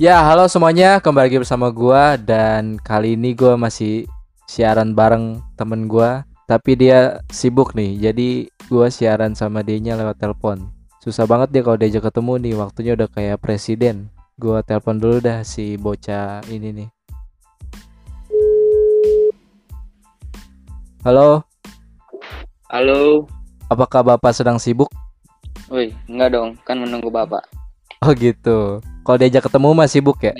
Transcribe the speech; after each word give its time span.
Ya, 0.00 0.24
halo 0.24 0.48
semuanya, 0.48 0.96
kembali 0.96 1.28
lagi 1.28 1.38
bersama 1.44 1.68
gua 1.68 2.16
dan 2.16 2.80
kali 2.80 3.20
ini 3.20 3.36
gua 3.36 3.60
masih 3.60 4.08
siaran 4.48 4.96
bareng 4.96 5.44
temen 5.60 5.92
gua, 5.92 6.24
tapi 6.48 6.72
dia 6.72 7.20
sibuk 7.28 7.76
nih. 7.76 8.08
Jadi 8.08 8.48
gua 8.72 8.88
siaran 8.88 9.36
sama 9.36 9.60
dianya 9.60 10.00
lewat 10.00 10.16
telepon. 10.16 10.72
Susah 11.04 11.28
banget 11.28 11.52
dia 11.52 11.60
kalau 11.60 11.76
diajak 11.76 12.08
ketemu 12.08 12.32
nih, 12.40 12.54
waktunya 12.56 12.92
udah 12.96 13.12
kayak 13.12 13.44
presiden. 13.44 14.08
Gua 14.40 14.64
telepon 14.64 14.96
dulu 14.96 15.20
dah 15.20 15.44
si 15.44 15.76
bocah 15.76 16.48
ini 16.48 16.68
nih. 16.80 16.88
Halo, 21.04 21.44
Halo, 22.72 23.28
apakah 23.68 24.00
Bapak 24.00 24.32
sedang 24.32 24.56
sibuk? 24.56 24.88
woi, 25.68 25.92
enggak 26.08 26.32
dong, 26.32 26.56
kan 26.64 26.80
menunggu 26.80 27.12
bapak. 27.12 27.44
Oh 28.00 28.16
gitu. 28.16 28.80
Kalau 29.10 29.18
diajak 29.18 29.42
ketemu 29.50 29.74
mah 29.74 29.90
sibuk 29.90 30.22
ya? 30.22 30.30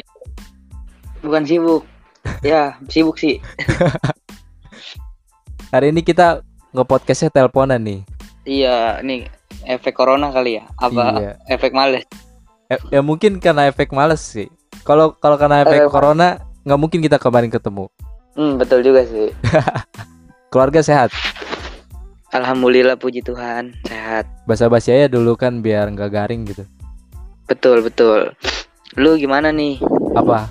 Bukan 1.27 1.42
sibuk, 1.42 1.83
ya 2.38 2.79
sibuk 2.87 3.19
sih. 3.19 3.43
Hari 5.74 5.91
ini 5.91 6.06
kita 6.06 6.46
nge-podcastnya 6.70 7.34
teleponan 7.34 7.83
nih. 7.83 8.06
Iya, 8.46 9.02
nih 9.02 9.27
efek 9.66 9.98
corona 9.98 10.30
kali 10.30 10.62
ya? 10.62 10.70
Apa 10.79 11.19
Iya. 11.19 11.33
efek 11.51 11.74
males? 11.74 12.06
Eh, 12.70 12.79
ya 12.95 13.02
mungkin 13.02 13.43
karena 13.43 13.66
efek 13.66 13.91
males 13.91 14.23
sih. 14.23 14.46
Kalau 14.87 15.18
kalau 15.18 15.34
karena 15.34 15.66
efek 15.66 15.82
Efek 15.82 15.91
corona 15.91 16.38
nggak 16.62 16.79
mungkin 16.79 17.02
kita 17.02 17.18
kemarin 17.18 17.51
ketemu. 17.51 17.91
Hmm, 18.38 18.55
betul 18.55 18.87
juga 18.87 19.02
sih. 19.02 19.34
Keluarga 20.55 20.79
sehat. 20.79 21.10
Alhamdulillah 22.30 22.95
puji 22.95 23.18
Tuhan, 23.27 23.74
sehat. 23.91 24.30
Basa-basi 24.46 24.95
aja 24.95 25.10
dulu 25.10 25.34
kan 25.34 25.59
biar 25.59 25.91
nggak 25.91 26.10
garing 26.15 26.46
gitu. 26.46 26.62
Betul, 27.51 27.82
betul. 27.82 28.30
Lu 28.95 29.18
gimana 29.18 29.51
nih? 29.51 29.82
Apa? 30.15 30.46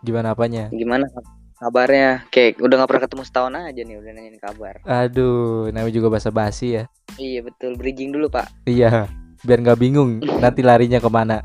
Gimana 0.00 0.30
apanya? 0.32 0.70
Gimana 0.70 1.10
kabarnya? 1.58 2.22
Kayak 2.30 2.62
udah 2.62 2.74
nggak 2.78 2.88
pernah 2.88 3.02
ketemu 3.02 3.22
setahun 3.24 3.52
aja 3.56 3.80
nih 3.82 3.96
udah 3.98 4.10
nanyain 4.12 4.38
kabar. 4.38 4.74
Aduh, 4.84 5.66
namanya 5.68 5.90
juga 5.92 6.08
basa-basi 6.08 6.78
ya. 6.78 6.84
Iya, 7.18 7.42
betul. 7.42 7.74
Bridging 7.74 8.14
dulu, 8.14 8.30
Pak. 8.30 8.46
Iya, 8.64 9.10
biar 9.42 9.58
nggak 9.60 9.78
bingung 9.78 10.22
nanti 10.38 10.62
larinya 10.62 11.02
ke 11.02 11.10
mana. 11.10 11.42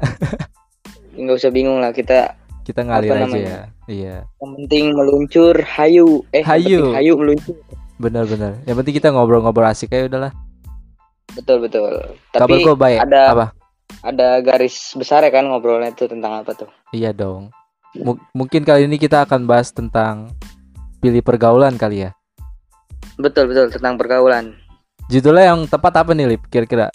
Nggak 1.14 1.36
usah 1.36 1.50
bingung 1.50 1.78
lah, 1.78 1.90
kita 1.90 2.38
Kita 2.62 2.86
ngalir 2.86 3.12
aja 3.12 3.26
namanya? 3.26 3.42
ya. 3.44 3.62
Iya, 3.84 4.16
yang 4.40 4.52
penting 4.56 4.86
meluncur 4.94 5.56
hayu. 5.60 6.22
Eh, 6.32 6.40
Hayu. 6.40 6.94
hayu 6.94 7.18
meluncur. 7.18 7.58
benar-benar. 7.98 8.62
Yang 8.64 8.76
penting 8.80 8.96
kita 8.96 9.10
ngobrol-ngobrol 9.10 9.66
asik 9.66 9.92
aja 9.92 10.06
udahlah. 10.06 10.32
Betul, 11.34 11.58
betul. 11.60 11.92
Kabar 12.30 12.46
Tapi 12.46 12.54
gue 12.62 12.76
baik. 12.76 13.00
ada- 13.02 13.30
Apa? 13.30 13.46
Ada 14.04 14.40
garis 14.44 14.92
besar 15.00 15.24
ya 15.24 15.32
kan 15.32 15.48
ngobrolnya 15.48 15.96
itu 15.96 16.06
tentang 16.06 16.44
apa 16.44 16.52
tuh? 16.56 16.70
Iya 16.92 17.16
dong. 17.16 17.50
Mu- 17.96 18.22
mungkin 18.34 18.66
kali 18.66 18.90
ini 18.90 18.98
kita 18.98 19.24
akan 19.24 19.46
bahas 19.46 19.70
tentang 19.72 20.34
pilih 21.00 21.22
pergaulan 21.22 21.78
kali 21.78 22.10
ya. 22.10 22.12
Betul 23.16 23.52
betul 23.52 23.70
tentang 23.70 23.96
pergaulan. 23.96 24.58
Judulnya 25.12 25.54
yang 25.54 25.68
tepat 25.68 26.00
apa 26.00 26.16
nih, 26.16 26.36
Lip? 26.36 26.44
Kira-kira? 26.48 26.88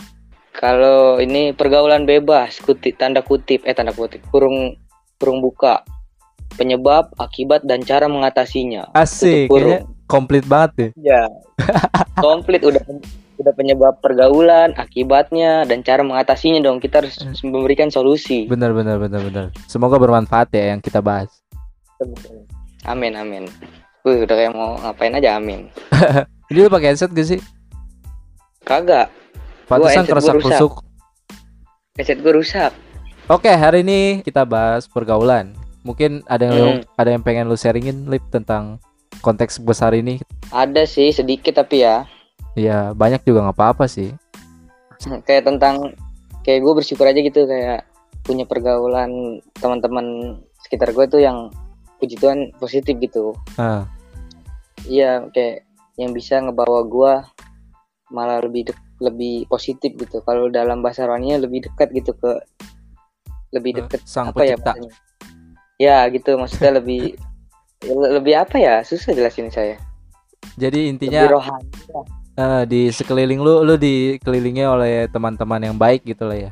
Kalau 0.58 1.22
ini 1.22 1.54
pergaulan 1.54 2.02
bebas, 2.02 2.58
kutip 2.58 2.98
tanda 2.98 3.22
kutip 3.22 3.62
eh 3.62 3.76
tanda 3.76 3.94
kutip 3.94 4.26
kurung 4.32 4.74
kurung 5.20 5.38
buka 5.38 5.86
penyebab, 6.54 7.12
akibat 7.16 7.62
dan 7.62 7.82
cara 7.82 8.06
mengatasinya. 8.06 8.88
Asik, 8.92 9.48
kayaknya 9.48 9.84
komplit 10.04 10.44
banget 10.44 10.70
deh. 10.74 10.90
Ya. 11.02 11.28
Komplit 12.18 12.62
udah 12.62 12.80
udah 13.36 13.52
penyebab 13.52 13.98
pergaulan, 13.98 14.74
akibatnya 14.74 15.62
dan 15.62 15.82
cara 15.82 16.00
mengatasinya 16.00 16.58
dong. 16.60 16.78
Kita 16.78 16.98
harus 16.98 17.18
Eh. 17.18 17.34
memberikan 17.44 17.86
solusi. 17.88 18.46
Bener, 18.46 18.70
bener, 18.70 18.96
bener, 18.96 19.20
bener. 19.20 19.46
Semoga 19.66 19.94
bermanfaat 19.96 20.50
ya 20.50 20.72
yang 20.72 20.80
kita 20.80 20.98
bahas. 20.98 21.30
Amin 22.84 23.12
amin. 23.12 23.46
Wih, 24.02 24.22
udah 24.22 24.34
kayak 24.34 24.52
mau 24.52 24.78
ngapain 24.78 25.12
aja 25.12 25.34
amin. 25.34 25.66
Ini 26.48 26.58
lu 26.60 26.70
pakai 26.70 26.94
headset 26.94 27.10
gak 27.10 27.28
sih? 27.28 27.40
Kagak, 28.62 29.10
Pantesan 29.66 30.06
kerasa 30.06 30.32
rusak. 30.32 30.46
kusuk. 30.48 30.72
headset 31.94 32.18
gue 32.18 32.32
rusak. 32.32 32.72
Oke, 33.26 33.50
hari 33.50 33.82
ini 33.82 34.00
kita 34.22 34.46
bahas 34.46 34.86
pergaulan. 34.86 35.52
Mungkin 35.80 36.22
ada 36.24 36.42
yang 36.44 36.54
lu- 36.54 36.76
Hmm. 36.78 36.84
ada 36.94 37.10
yang 37.10 37.22
pengen 37.22 37.46
lu 37.46 37.54
sharingin, 37.54 38.06
Lip, 38.06 38.22
tentang 38.28 38.78
konteks 39.18 39.58
besar 39.58 39.92
ini. 39.92 40.18
Ada 40.48 40.84
sih 40.84 41.10
sedikit 41.10 41.56
tapi 41.56 41.82
ya. 41.82 42.06
Ya, 42.52 42.90
banyak 42.92 43.22
juga 43.22 43.44
nggak 43.44 43.56
apa-apa 43.56 43.86
sih. 43.86 44.10
kayak 45.26 45.46
tentang 45.46 45.94
kayak 46.42 46.60
gue 46.60 46.72
bersyukur 46.74 47.06
aja 47.06 47.18
gitu 47.18 47.44
kayak 47.44 47.86
punya 48.22 48.42
pergaulan 48.42 49.38
teman-teman 49.54 50.38
sekitar 50.58 50.90
gue 50.90 51.06
tuh 51.06 51.20
yang 51.20 51.48
puji 51.96 52.14
Tuhan 52.14 52.50
positif 52.56 52.98
gitu 52.98 53.30
Ah, 53.54 53.86
iya 54.84 55.22
kayak 55.28 55.64
yang 55.94 56.10
bisa 56.10 56.38
ngebawa 56.38 56.82
gue 56.82 57.12
malah 58.08 58.40
lebih 58.40 58.68
dek- 58.68 58.90
lebih 58.98 59.46
positif 59.46 59.94
gitu 59.94 60.18
kalau 60.22 60.48
dalam 60.48 60.80
bahasa 60.80 61.06
rohaninya 61.06 61.38
lebih 61.38 61.62
dekat 61.64 61.90
gitu 61.92 62.10
ke 62.14 62.42
lebih 63.50 63.78
dekat 63.78 64.02
sang 64.02 64.28
apa 64.28 64.42
ya 64.42 64.54
pencipta. 64.54 64.72
bahasanya? 64.74 64.92
Ya 65.78 66.04
gitu 66.10 66.34
maksudnya 66.36 66.82
lebih 66.82 67.14
lebih 67.86 68.34
apa 68.34 68.58
ya 68.58 68.74
susah 68.82 69.14
jelasin 69.14 69.48
saya 69.48 69.78
Jadi 70.58 70.90
lebih 70.90 70.92
intinya 70.98 71.22
rohani 71.30 71.70
eh, 72.34 72.62
di 72.66 72.90
sekeliling 72.90 73.38
lu 73.38 73.62
lu 73.62 73.78
dikelilingi 73.78 74.66
oleh 74.66 75.06
teman-teman 75.10 75.62
yang 75.62 75.76
baik 75.78 76.02
gitu 76.02 76.26
lah 76.26 76.38
ya. 76.38 76.50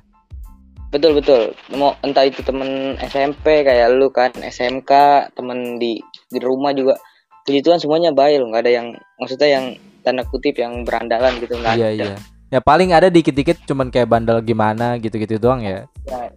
Betul 0.94 1.18
betul. 1.18 1.50
Mau 1.74 1.98
entah 2.06 2.22
itu 2.22 2.40
temen 2.46 2.94
SMP 3.02 3.66
kayak 3.66 3.90
lu 3.98 4.06
kan 4.14 4.30
SMK, 4.38 4.90
temen 5.34 5.82
di 5.82 5.98
di 6.30 6.38
rumah 6.38 6.70
juga. 6.70 6.94
Puji 7.42 7.62
Tuhan 7.62 7.78
semuanya 7.82 8.10
baik 8.14 8.42
loh, 8.42 8.50
nggak 8.50 8.62
ada 8.66 8.72
yang 8.82 8.86
maksudnya 9.18 9.48
yang 9.50 9.64
tanda 10.02 10.22
kutip 10.26 10.54
yang 10.58 10.86
berandalan 10.86 11.34
gitu 11.42 11.58
nggak 11.58 11.74
Iya, 11.78 11.88
ada. 11.90 11.94
iya. 11.94 12.16
Ya 12.46 12.60
paling 12.62 12.94
ada 12.94 13.10
dikit-dikit 13.10 13.66
cuman 13.66 13.90
kayak 13.90 14.06
bandel 14.06 14.38
gimana 14.42 14.98
gitu-gitu 15.02 15.38
doang 15.42 15.62
ya. 15.66 15.86
Ya, 16.06 16.30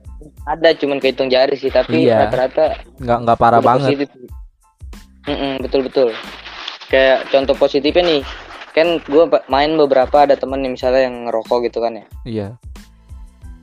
ada 0.44 0.69
cuman 0.74 0.97
kehitung 0.97 1.28
jari 1.28 1.56
sih, 1.56 1.69
tapi 1.69 2.06
Iya. 2.06 2.28
rata-rata 2.28 2.80
Nggak 2.97 3.18
nggak 3.24 3.38
parah 3.38 3.62
banget. 3.62 3.96
positif 3.96 4.07
betul 5.59 5.81
betul. 5.85 6.09
Kayak 6.90 7.30
contoh 7.30 7.53
positifnya 7.53 8.02
nih, 8.02 8.22
kan 8.74 8.97
gue 9.00 9.24
main 9.46 9.72
beberapa 9.75 10.25
ada 10.25 10.34
temen 10.34 10.59
yang 10.59 10.74
misalnya 10.74 11.06
yang 11.06 11.29
ngerokok 11.29 11.69
gitu 11.69 11.79
kan 11.79 11.94
ya. 11.94 12.06
Iya. 12.25 12.47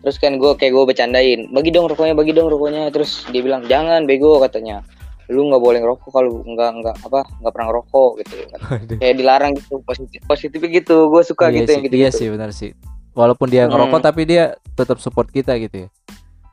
Terus 0.00 0.16
kan 0.22 0.38
gue 0.38 0.52
kayak 0.54 0.70
gue 0.70 0.84
bercandain, 0.86 1.40
bagi 1.50 1.74
dong 1.74 1.90
rokoknya, 1.90 2.14
bagi 2.14 2.30
dong 2.30 2.46
rokoknya. 2.46 2.86
Terus 2.94 3.26
dia 3.34 3.42
bilang 3.42 3.66
jangan 3.66 4.06
bego 4.06 4.38
katanya, 4.38 4.86
lu 5.26 5.50
nggak 5.50 5.58
boleh 5.58 5.82
ngerokok 5.82 6.10
kalau 6.14 6.46
nggak 6.46 6.70
nggak 6.78 6.96
apa 7.02 7.20
nggak 7.42 7.52
pernah 7.52 7.66
ngerokok 7.74 8.10
gitu. 8.22 8.34
Aduh. 8.78 8.96
Kayak 9.02 9.14
dilarang 9.18 9.52
gitu 9.58 9.82
positif 9.82 10.20
positifnya 10.22 10.70
gitu. 10.70 10.96
Gue 11.10 11.22
suka 11.26 11.50
iya 11.50 11.54
gitu 11.58 11.66
sih, 11.66 11.74
yang 11.74 11.82
gitu. 11.90 11.96
iya 11.98 12.08
sih 12.14 12.26
benar 12.30 12.50
sih. 12.54 12.70
Walaupun 13.18 13.50
dia 13.50 13.66
ngerokok 13.66 13.98
Hmm. 13.98 14.06
tapi 14.06 14.22
dia 14.22 14.44
tetap 14.78 15.02
support 15.02 15.26
kita 15.28 15.58
gitu 15.58 15.82
ya. 15.82 15.88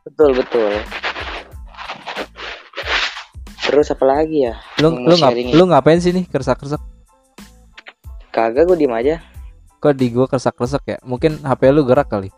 Betul 0.04 0.36
betul. 0.36 0.72
Terus 3.64 3.88
apa 3.90 4.06
lagi 4.06 4.46
ya? 4.46 4.60
Lu 4.84 4.92
lu 5.00 5.16
ngap, 5.16 5.34
lu 5.34 5.64
ngapain 5.66 5.98
sih 5.98 6.12
nih 6.12 6.28
kersak-kersak? 6.28 6.78
Kagak 8.30 8.68
gue 8.68 8.78
diem 8.78 8.92
aja. 8.94 9.16
Kok 9.80 9.94
di 9.96 10.12
gua 10.12 10.28
kersak-kersak 10.28 10.84
ya? 10.86 10.98
Mungkin 11.04 11.42
HP 11.42 11.72
lu 11.72 11.84
gerak 11.84 12.12
kali. 12.12 12.30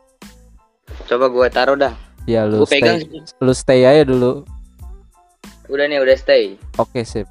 Coba 1.06 1.30
gue 1.30 1.48
taruh 1.50 1.78
dah. 1.78 1.94
Ya 2.25 2.46
lu 2.46 2.66
Gue 2.66 2.70
pegang. 2.78 2.98
stay, 3.02 3.22
lu 3.42 3.54
stay 3.54 3.81
aja 3.86 4.02
dulu. 4.02 4.46
Udah 5.70 5.86
nih 5.86 6.02
udah 6.02 6.16
stay. 6.18 6.58
Oke, 6.78 7.06
sip. 7.06 7.25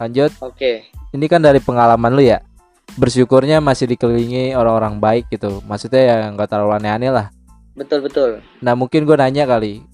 Lanjut. 0.00 0.32
Oke. 0.40 0.88
Ini 1.12 1.24
kan 1.28 1.40
dari 1.40 1.60
pengalaman 1.60 2.12
lu 2.12 2.24
ya. 2.24 2.40
Bersyukurnya 2.96 3.60
masih 3.60 3.88
dikelilingi 3.88 4.56
orang-orang 4.56 5.00
baik 5.00 5.28
gitu. 5.28 5.60
Maksudnya 5.64 6.00
ya 6.00 6.16
nggak 6.32 6.48
terlalu 6.48 6.72
aneh-aneh 6.80 7.12
lah. 7.12 7.26
Betul 7.78 8.02
betul. 8.02 8.30
Nah, 8.58 8.74
mungkin 8.74 9.06
gua 9.06 9.22
nanya 9.22 9.46
kali. 9.46 9.86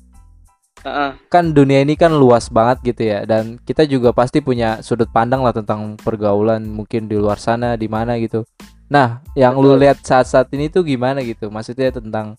Heeh. 0.84 1.10
Kan 1.32 1.56
dunia 1.56 1.80
ini 1.80 1.96
kan 1.96 2.12
luas 2.12 2.52
banget 2.52 2.92
gitu 2.92 3.08
ya 3.08 3.24
dan 3.24 3.56
kita 3.56 3.88
juga 3.88 4.12
pasti 4.12 4.44
punya 4.44 4.84
sudut 4.84 5.08
pandang 5.08 5.40
lah 5.40 5.56
tentang 5.56 5.96
pergaulan 5.96 6.60
mungkin 6.60 7.08
di 7.08 7.16
luar 7.16 7.40
sana 7.40 7.72
di 7.80 7.88
mana 7.88 8.20
gitu. 8.20 8.44
Nah, 8.92 9.24
yang 9.32 9.56
lu 9.56 9.72
Betul. 9.72 9.80
lihat 9.80 9.98
saat-saat 10.04 10.52
ini 10.52 10.68
tuh 10.68 10.84
gimana 10.84 11.24
gitu? 11.24 11.48
Maksudnya 11.48 11.88
tentang 11.88 12.36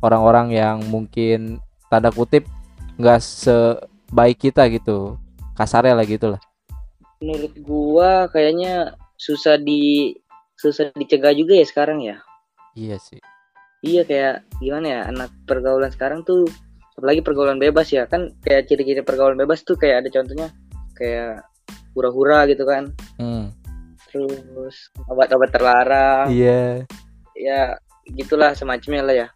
orang-orang 0.00 0.56
yang 0.56 0.80
mungkin 0.88 1.60
tanda 1.92 2.08
kutip 2.08 2.48
nggak 2.96 3.20
sebaik 3.20 4.40
kita 4.40 4.64
gitu. 4.72 5.20
Kasarnya 5.52 5.92
lah 5.92 6.08
gitu 6.08 6.32
lah. 6.32 6.40
Menurut 7.20 7.52
gua 7.60 8.32
kayaknya 8.32 8.96
susah 9.20 9.60
di 9.60 10.16
susah 10.56 10.88
dicegah 10.96 11.36
juga 11.36 11.52
ya 11.52 11.66
sekarang 11.68 12.00
ya. 12.00 12.16
Iya 12.72 12.96
sih. 12.96 13.20
Iya 13.84 14.02
kayak 14.02 14.34
gimana 14.58 14.86
ya 14.88 15.00
anak 15.06 15.28
pergaulan 15.44 15.92
sekarang 15.92 16.24
tuh 16.24 16.48
apalagi 16.96 17.20
pergaulan 17.20 17.60
bebas 17.60 17.92
ya 17.92 18.08
kan 18.08 18.32
kayak 18.40 18.64
ciri-ciri 18.64 19.04
pergaulan 19.04 19.36
bebas 19.36 19.60
tuh 19.60 19.76
kayak 19.76 20.06
ada 20.06 20.08
contohnya 20.08 20.48
kayak 20.96 21.44
hura-hura 21.92 22.48
gitu 22.48 22.64
kan 22.64 22.90
Hmm. 23.20 23.52
terus 24.08 24.88
obat-obat 25.04 25.50
terlarang 25.50 26.30
Iya. 26.30 26.86
ya 27.34 27.76
gitulah 28.08 28.54
semacamnya 28.54 29.02
lah 29.02 29.16
ya 29.16 29.28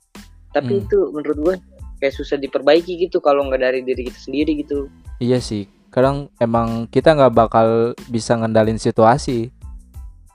tapi 0.48 0.78
Hmm. 0.78 0.82
itu 0.86 0.98
menurut 1.10 1.38
gue 1.38 1.54
kayak 1.98 2.14
susah 2.14 2.38
diperbaiki 2.38 2.94
gitu 3.04 3.18
kalau 3.18 3.42
nggak 3.44 3.58
dari 3.60 3.80
diri 3.82 4.06
kita 4.06 4.18
sendiri 4.18 4.54
gitu 4.54 4.86
Iya 5.18 5.42
sih. 5.42 5.66
Kadang 5.90 6.30
emang 6.38 6.86
kita 6.86 7.10
nggak 7.10 7.34
bakal 7.34 7.68
bisa 8.06 8.38
ngendalin 8.38 8.78
situasi. 8.78 9.50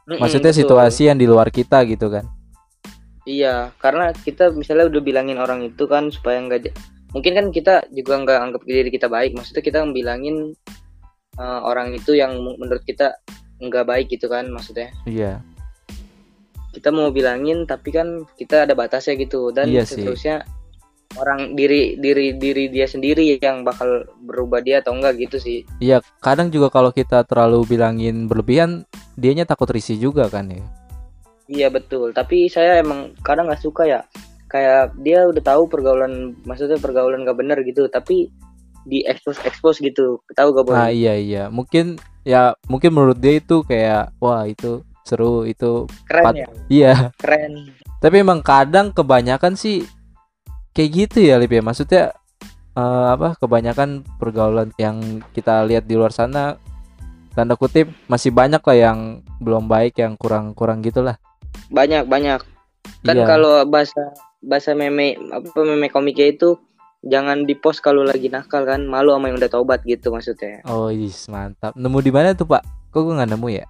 Maksudnya 0.04 0.52
betul. 0.52 0.60
situasi 0.68 1.08
yang 1.08 1.16
di 1.16 1.24
luar 1.24 1.48
kita 1.48 1.88
gitu 1.88 2.12
kan. 2.12 2.28
Iya, 3.24 3.72
karena 3.80 4.12
kita 4.12 4.52
misalnya 4.52 4.92
udah 4.92 5.02
bilangin 5.04 5.40
orang 5.40 5.64
itu 5.64 5.88
kan 5.88 6.12
supaya 6.12 6.44
nggak 6.44 6.76
mungkin 7.16 7.32
kan 7.40 7.48
kita 7.56 7.88
juga 7.96 8.20
nggak 8.20 8.40
anggap 8.40 8.62
diri 8.68 8.90
kita 8.92 9.08
baik. 9.08 9.32
Maksudnya 9.38 9.64
kita 9.64 9.80
bilangin 9.88 10.52
eh, 11.40 11.60
orang 11.64 11.96
itu 11.96 12.16
yang 12.20 12.36
menurut 12.36 12.84
kita 12.84 13.16
nggak 13.64 13.86
baik 13.88 14.08
gitu 14.12 14.28
kan 14.28 14.52
maksudnya. 14.52 14.92
Iya. 15.08 15.40
Kita 16.74 16.90
mau 16.92 17.14
bilangin 17.14 17.64
tapi 17.64 17.96
kan 17.96 18.28
kita 18.36 18.68
ada 18.68 18.74
batasnya 18.76 19.16
gitu 19.16 19.54
dan 19.56 19.72
Iya 19.72 19.88
sih. 19.88 20.04
seterusnya 20.04 20.44
orang 21.18 21.54
diri 21.54 21.96
diri 22.02 22.34
diri 22.38 22.70
dia 22.74 22.90
sendiri 22.90 23.38
yang 23.38 23.62
bakal 23.62 24.06
berubah 24.26 24.60
dia 24.66 24.82
atau 24.82 24.98
enggak 24.98 25.22
gitu 25.22 25.38
sih. 25.38 25.60
Iya, 25.78 26.02
kadang 26.20 26.50
juga 26.50 26.74
kalau 26.74 26.90
kita 26.90 27.22
terlalu 27.30 27.78
bilangin 27.78 28.26
berlebihan, 28.26 28.86
dianya 29.14 29.46
takut 29.46 29.70
risih 29.70 29.98
juga 30.02 30.26
kan 30.28 30.50
ya. 30.50 30.66
Iya 31.52 31.68
betul. 31.68 32.16
Tapi 32.16 32.48
saya 32.48 32.80
emang 32.80 33.16
kadang 33.26 33.50
nggak 33.52 33.64
suka 33.64 33.84
ya. 33.84 34.02
Kayak 34.48 34.94
dia 35.02 35.26
udah 35.26 35.44
tahu 35.44 35.66
pergaulan, 35.66 36.38
maksudnya 36.46 36.78
pergaulan 36.78 37.26
gak 37.26 37.42
bener 37.42 37.58
gitu. 37.66 37.90
Tapi 37.90 38.30
di 38.86 39.02
expose 39.08 39.42
expose 39.48 39.82
gitu. 39.82 40.22
Tahu 40.38 40.50
gak 40.54 40.66
boy? 40.70 40.76
Nah, 40.78 40.92
iya 40.94 41.18
iya. 41.18 41.44
Mungkin 41.50 41.98
ya 42.24 42.56
mungkin 42.70 42.94
menurut 42.96 43.18
dia 43.20 43.42
itu 43.42 43.66
kayak 43.66 44.16
wah 44.22 44.48
itu 44.48 44.86
seru 45.04 45.44
itu 45.44 45.84
Keren 46.08 46.24
pat- 46.24 46.38
ya, 46.40 46.48
iya. 46.72 46.94
keren. 47.20 47.76
Tapi 48.00 48.16
emang 48.24 48.40
kadang 48.40 48.96
kebanyakan 48.96 49.60
sih 49.60 49.84
kayak 50.72 50.90
gitu 50.92 51.18
ya 51.24 51.42
Lip 51.42 51.52
ya. 51.52 51.64
Maksudnya 51.66 52.04
eh, 52.78 53.08
apa 53.10 53.36
kebanyakan 53.36 54.06
pergaulan 54.22 54.72
yang 54.80 55.20
kita 55.36 55.66
lihat 55.68 55.90
di 55.90 55.98
luar 55.98 56.14
sana 56.14 56.56
tanda 57.34 57.58
kutip 57.58 57.90
masih 58.06 58.30
banyak 58.30 58.62
lah 58.62 58.78
yang 58.78 59.00
belum 59.42 59.66
baik 59.66 59.98
yang 59.98 60.14
kurang-kurang 60.16 60.86
gitulah. 60.86 61.18
Banyak 61.70 62.06
banyak. 62.06 62.42
Kan 63.02 63.16
Iya. 63.16 63.26
kalau 63.26 63.64
bahasa 63.66 64.02
bahasa 64.40 64.72
meme 64.72 65.16
apa 65.30 65.56
meme 65.58 65.88
komiknya 65.88 66.30
itu 66.30 66.60
jangan 67.02 67.44
di 67.44 67.54
post 67.54 67.80
kalau 67.80 68.02
lagi 68.02 68.28
nakal 68.28 68.64
kan 68.64 68.84
malu 68.84 69.12
sama 69.12 69.28
yang 69.28 69.38
udah 69.38 69.50
tobat 69.50 69.84
gitu 69.84 70.08
maksudnya. 70.08 70.64
Oh, 70.64 70.88
is 70.88 71.28
mantap. 71.28 71.72
Nemu 71.74 72.00
di 72.00 72.10
mana 72.10 72.32
tuh, 72.32 72.46
Pak? 72.46 72.64
Kok 72.90 73.02
gue 73.02 73.14
nggak 73.14 73.32
nemu 73.32 73.48
ya? 73.50 73.64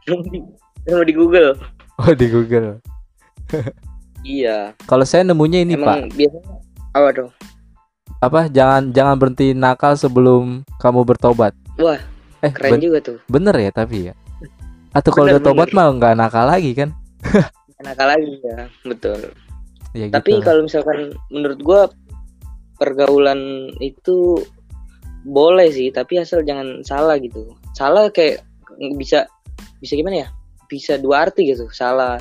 Mau 0.85 1.01
di 1.01 1.13
Google. 1.13 1.57
Oh, 1.95 2.11
di 2.11 2.27
Google. 2.27 2.77
Iya. 4.21 4.71
Kalau 4.83 5.03
saya 5.03 5.23
nemunya 5.23 5.61
ini, 5.61 5.75
Pak. 5.75 5.83
emang 5.83 6.01
biasanya 6.09 6.51
apa 6.91 7.09
tuh? 7.11 7.29
Apa? 8.19 8.39
Jangan 8.47 8.91
jangan 8.91 9.15
berhenti 9.15 9.51
nakal 9.51 9.93
sebelum 9.93 10.61
kamu 10.77 11.03
bertobat. 11.03 11.51
Wah, 11.75 11.99
Eh, 12.39 12.51
keren 12.51 12.75
ben- 12.75 12.83
juga 12.83 12.99
tuh. 12.99 13.17
bener 13.25 13.55
ya 13.57 13.71
tapi 13.71 14.09
ya. 14.09 14.13
Atau 14.97 15.11
kalau 15.11 15.27
udah 15.29 15.39
tobat 15.39 15.71
mah 15.71 15.89
nggak 15.89 16.13
nakal 16.13 16.45
lagi 16.45 16.71
kan? 16.73 16.91
Nakal 17.83 18.07
lagi 18.15 18.33
ya, 18.41 18.65
betul. 18.83 19.19
Ya 19.93 20.09
Tapi 20.09 20.39
gitu. 20.39 20.45
kalau 20.47 20.61
misalkan 20.63 20.99
menurut 21.29 21.59
gua 21.61 21.81
pergaulan 22.75 23.69
itu 23.77 24.39
boleh 25.23 25.69
sih, 25.69 25.91
tapi 25.93 26.19
asal 26.19 26.43
jangan 26.43 26.81
salah 26.83 27.15
gitu. 27.19 27.53
Salah 27.75 28.09
kayak 28.09 28.43
bisa 28.97 29.27
bisa 29.79 29.93
gimana 29.93 30.25
ya? 30.25 30.27
Bisa 30.67 30.97
dua 30.97 31.27
arti 31.29 31.47
gitu. 31.47 31.69
Salah 31.69 32.17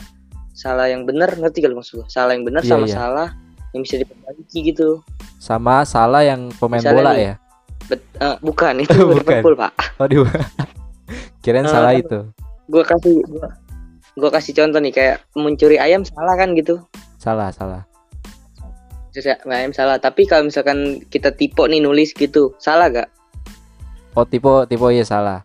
salah 0.52 0.84
yang 0.86 1.08
benar 1.08 1.32
ngerti 1.32 1.64
kalau 1.64 1.80
maksud 1.80 2.02
gua? 2.02 2.06
Salah 2.12 2.36
yang 2.36 2.44
benar 2.44 2.62
Iya, 2.62 2.70
sama 2.70 2.86
iya. 2.86 2.94
salah 2.94 3.28
yang 3.72 3.82
bisa 3.82 3.96
diperbaiki 3.98 4.58
gitu. 4.68 5.00
Sama 5.40 5.82
salah 5.82 6.22
yang 6.22 6.52
pemain 6.60 6.78
Misalnya 6.78 6.98
bola 7.00 7.12
nih, 7.16 7.24
ya. 7.24 7.34
Bet- 7.88 8.10
eh, 8.20 8.36
bukan 8.44 8.74
itu 8.84 8.94
Bukan. 8.94 9.16
Liverpool, 9.24 9.54
Pak. 9.56 9.72
Waduh. 9.98 10.28
Kirain 11.42 11.66
Eh, 11.66 11.72
salah 11.72 11.96
kan- 11.96 12.02
itu. 12.04 12.18
Gua 12.70 12.82
kasih 12.86 13.24
gua, 13.26 13.48
gua 14.18 14.30
kasih 14.32 14.52
contoh 14.56 14.80
nih 14.80 14.92
kayak 14.92 15.16
mencuri 15.36 15.76
ayam 15.80 16.04
salah 16.04 16.34
kan 16.36 16.52
gitu. 16.56 16.82
Salah, 17.16 17.48
salah. 17.54 17.82
Ya, 19.12 19.36
ayam 19.44 19.76
salah, 19.76 20.00
tapi 20.00 20.24
kalau 20.24 20.48
misalkan 20.48 21.04
kita 21.12 21.36
tipe 21.36 21.60
nih 21.68 21.84
nulis 21.84 22.16
gitu, 22.16 22.56
salah 22.56 22.88
gak? 22.88 23.08
Oh, 24.16 24.24
tipe 24.24 24.48
tipe 24.72 24.88
ya 24.88 25.04
salah. 25.04 25.44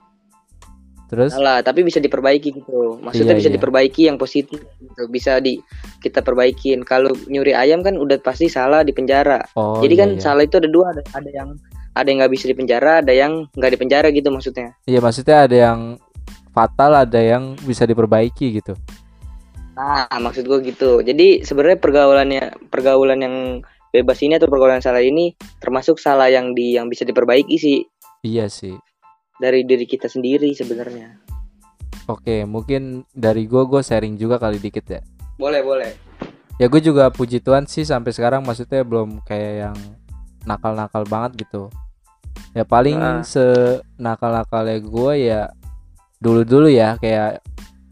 Terus 1.07 1.31
salah 1.31 1.63
tapi 1.63 1.87
bisa 1.87 2.03
diperbaiki 2.03 2.51
gitu 2.51 2.99
maksudnya 2.99 3.31
Iya, 3.31 3.39
bisa 3.39 3.49
iya. 3.51 3.55
diperbaiki 3.55 4.01
yang 4.11 4.19
positif 4.19 4.59
gitu 4.59 5.07
bisa 5.07 5.39
di 5.39 5.55
kita 6.03 6.19
perbaikin 6.19 6.83
kalau 6.83 7.15
nyuri 7.31 7.55
ayam 7.55 7.79
kan 7.79 7.95
udah 7.95 8.19
pasti 8.19 8.51
salah 8.51 8.83
di 8.83 8.91
penjara 8.91 9.39
oh 9.55 9.79
jadi 9.79 9.95
iya, 9.95 10.01
kan 10.03 10.09
iya. 10.19 10.19
salah 10.19 10.43
itu 10.43 10.59
ada 10.59 10.67
dua 10.67 10.91
ada, 10.91 11.01
ada 11.15 11.29
yang 11.31 11.55
ada 11.95 12.07
yang 12.11 12.19
nggak 12.19 12.33
bisa 12.35 12.45
di 12.51 12.55
penjara 12.59 12.99
ada 12.99 13.13
yang 13.15 13.47
nggak 13.55 13.71
di 13.71 13.79
penjara 13.79 14.07
gitu 14.11 14.27
maksudnya 14.35 14.75
Iya, 14.83 14.99
maksudnya 14.99 15.37
ada 15.47 15.55
yang 15.55 15.79
fatal, 16.57 16.91
ada 16.97 17.21
yang 17.21 17.53
bisa 17.61 17.85
diperbaiki 17.85 18.57
gitu. 18.57 18.73
nah 19.71 20.09
maksud 20.09 20.49
gua 20.49 20.57
gitu 20.57 21.05
jadi 21.05 21.45
sebenarnya 21.45 21.77
pergaulannya 21.77 22.43
pergaulan 22.73 23.21
yang 23.21 23.35
bebas 23.93 24.17
ini 24.19 24.35
atau 24.35 24.49
pergaulan 24.49 24.81
salah 24.81 25.05
ini 25.05 25.37
termasuk 25.61 26.01
salah 26.01 26.27
yang 26.27 26.57
di 26.57 26.73
yang 26.73 26.89
bisa 26.89 27.05
diperbaiki 27.05 27.55
sih 27.55 27.85
Iya 28.25 28.49
sih. 28.49 28.73
dari 29.37 29.61
diri 29.61 29.85
kita 29.85 30.09
sendiri 30.09 30.49
sebenarnya 30.51 31.21
Oke, 32.07 32.41
mungkin 32.43 33.05
dari 33.11 33.45
gua 33.45 33.69
gua 33.69 33.85
sharing 33.85 34.15
juga 34.15 34.39
kali 34.39 34.57
dikit 34.57 34.85
ya. 34.87 35.01
boleh 35.37 35.61
boleh 35.61 35.91
Ya 36.57 36.65
gue 36.65 36.81
juga 36.81 37.13
puji 37.13 37.37
Tuhan 37.37 37.69
sih 37.69 37.85
sampai 37.85 38.09
sekarang 38.09 38.41
maksudnya 38.41 38.81
belum 38.81 39.21
kayak 39.21 39.53
yang 39.61 39.77
nakal-nakal 40.41 41.05
banget 41.05 41.45
gitu. 41.45 41.69
Ya 42.51 42.65
paling 42.65 42.97
Ah. 42.97 43.21
senakal-nakalnya 43.21 44.81
gue 44.81 45.13
ya 45.21 45.53
dulu-dulu 46.17 46.67
ya 46.67 46.97
kayak 46.97 47.41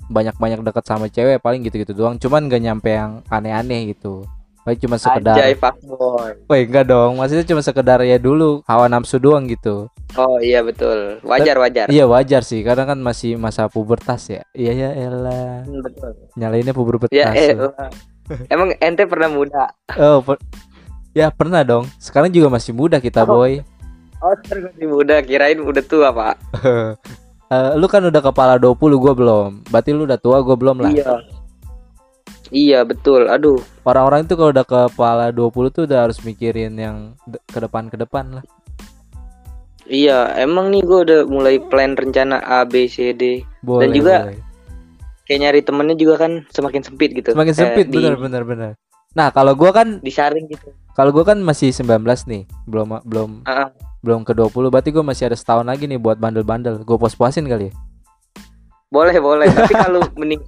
banyak-banyak 0.05 0.61
deket 0.61 0.85
sama 0.85 1.05
cewek 1.07 1.41
paling 1.41 1.61
gitu-gitu 1.61 1.91
doang. 1.91 2.15
Cuman 2.15 2.45
gak 2.45 2.61
nyampe 2.61 2.89
yang 2.89 3.25
aneh-aneh 3.25 3.91
gitu. 3.91 4.25
Paling 4.61 4.81
cuma 4.81 4.97
sekedar 4.97 5.37
Anjay 5.37 5.53
fuckboy 5.53 6.41
Woi 6.49 6.65
enggak 6.65 6.89
dong, 6.89 7.21
maksudnya 7.21 7.45
cuma 7.45 7.61
sekedar 7.61 8.01
ya 8.01 8.17
dulu 8.17 8.65
hawa 8.65 8.89
nafsu 8.89 9.21
doang 9.21 9.45
gitu. 9.45 9.93
oh 10.15 10.39
iya 10.39 10.65
betul 10.65 11.21
wajar 11.21 11.53
wajar 11.59 11.85
Iya 11.85 12.09
wajar 12.09 12.41
sih, 12.41 12.65
karena 12.65 12.87
kan 12.87 12.97
masih 12.97 13.37
masa 13.37 13.69
pubertas 13.69 14.25
ya. 14.25 14.41
Iya 14.57 14.73
ya 14.73 14.89
elah, 14.95 15.61
Hmm, 15.69 15.85
betul 15.85 16.17
nyalainnya 16.33 16.73
pubertas. 16.73 17.13
Ya 17.13 17.29
lu. 17.53 17.69
emang 18.49 18.73
ente 18.81 19.05
pernah 19.05 19.29
muda? 19.29 19.69
Oh, 20.01 20.25
per- 20.25 20.41
ya 21.13 21.29
pernah 21.29 21.61
dong. 21.61 21.85
Sekarang 22.01 22.33
juga 22.33 22.49
masih 22.49 22.73
muda 22.73 22.97
kita, 22.97 23.21
Oh. 23.21 23.37
boy. 23.37 23.61
Oh, 24.17 24.33
sekarang 24.41 24.73
masih 24.73 24.87
muda, 24.89 25.21
kirain 25.21 25.61
udah 25.61 25.83
tua, 25.85 26.09
Pak. 26.09 26.35
Eh, 27.45 27.71
lu 27.77 27.85
kan 27.85 28.01
udah 28.01 28.21
kepala 28.25 28.57
20, 28.57 28.97
gua 28.97 29.13
belum. 29.13 29.49
Berarti 29.69 29.93
lu 29.93 30.09
udah 30.09 30.17
tua, 30.17 30.41
gua 30.41 30.57
belum 30.57 30.81
lah. 30.81 30.91
Iya. 30.91 31.13
Iya, 32.53 32.79
betul. 32.85 33.25
Aduh, 33.25 33.57
Orang-orang 33.85 34.25
itu 34.25 34.33
kalau 34.37 34.49
udah 34.53 34.65
kepala 34.65 35.29
20 35.33 35.69
tuh 35.73 35.83
udah 35.85 36.09
harus 36.09 36.21
mikirin 36.21 36.73
yang 36.77 37.13
ke 37.49 37.57
depan 37.57 37.89
ke 37.89 37.97
depan 37.97 38.41
lah. 38.41 38.45
iya, 39.85 40.33
emang 40.41 40.73
nih 40.73 40.81
gue 40.81 40.99
udah 41.05 41.19
mulai 41.29 41.61
plan 41.61 41.93
rencana 41.93 42.41
A 42.41 42.65
B 42.65 42.89
C 42.89 43.13
D. 43.13 43.45
Boleh, 43.61 43.93
juga 43.93 44.25
boleh. 44.25 44.41
Kayak 45.29 45.39
nyari 45.41 45.59
temennya 45.61 45.97
juga 45.97 46.15
kan 46.21 46.31
semakin 46.49 46.81
sempit 46.81 47.13
gitu. 47.13 47.33
Semakin 47.33 47.53
Kayak 47.53 47.61
sempit 47.69 47.85
di, 47.93 47.97
bener 47.97 48.17
bener 48.17 48.41
bener. 48.45 48.71
Nah, 49.13 49.29
kalau 49.29 49.53
gua 49.53 49.73
kan 49.73 50.01
Disaring 50.01 50.49
gitu. 50.49 50.73
kalau 50.97 51.13
gua 51.13 51.21
kan 51.25 51.37
masih 51.41 51.69
19 51.69 52.01
nih. 52.25 52.49
Belum 52.65 52.97
belum 53.05 53.45
Ah, 53.45 53.69
belum 54.05 54.21
ke 54.21 54.37
20 54.37 54.69
berarti 54.69 54.93
gua 54.93 55.01
masih 55.01 55.33
ada 55.33 55.37
setahun 55.37 55.65
lagi 55.65 55.89
nih 55.89 55.97
buat 55.97 56.21
bandel-bandel. 56.21 56.85
Gua 56.85 57.01
pos-posin 57.01 57.49
kali 57.49 57.69
ya. 57.69 57.73
boleh, 58.93 59.17
boleh. 59.17 59.49
Tapi 59.49 59.73
kalau 59.83 60.05
mending 60.13 60.45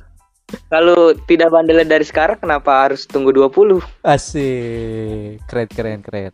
kalau 0.72 1.12
tidak 1.28 1.52
bandelnya 1.52 1.84
dari 1.84 2.06
sekarang 2.08 2.40
kenapa 2.40 2.88
harus 2.88 3.04
tunggu 3.04 3.34
20? 3.36 3.84
Asik. 4.06 5.44
Keren 5.50 5.68
keren 5.68 6.00
keren. 6.06 6.32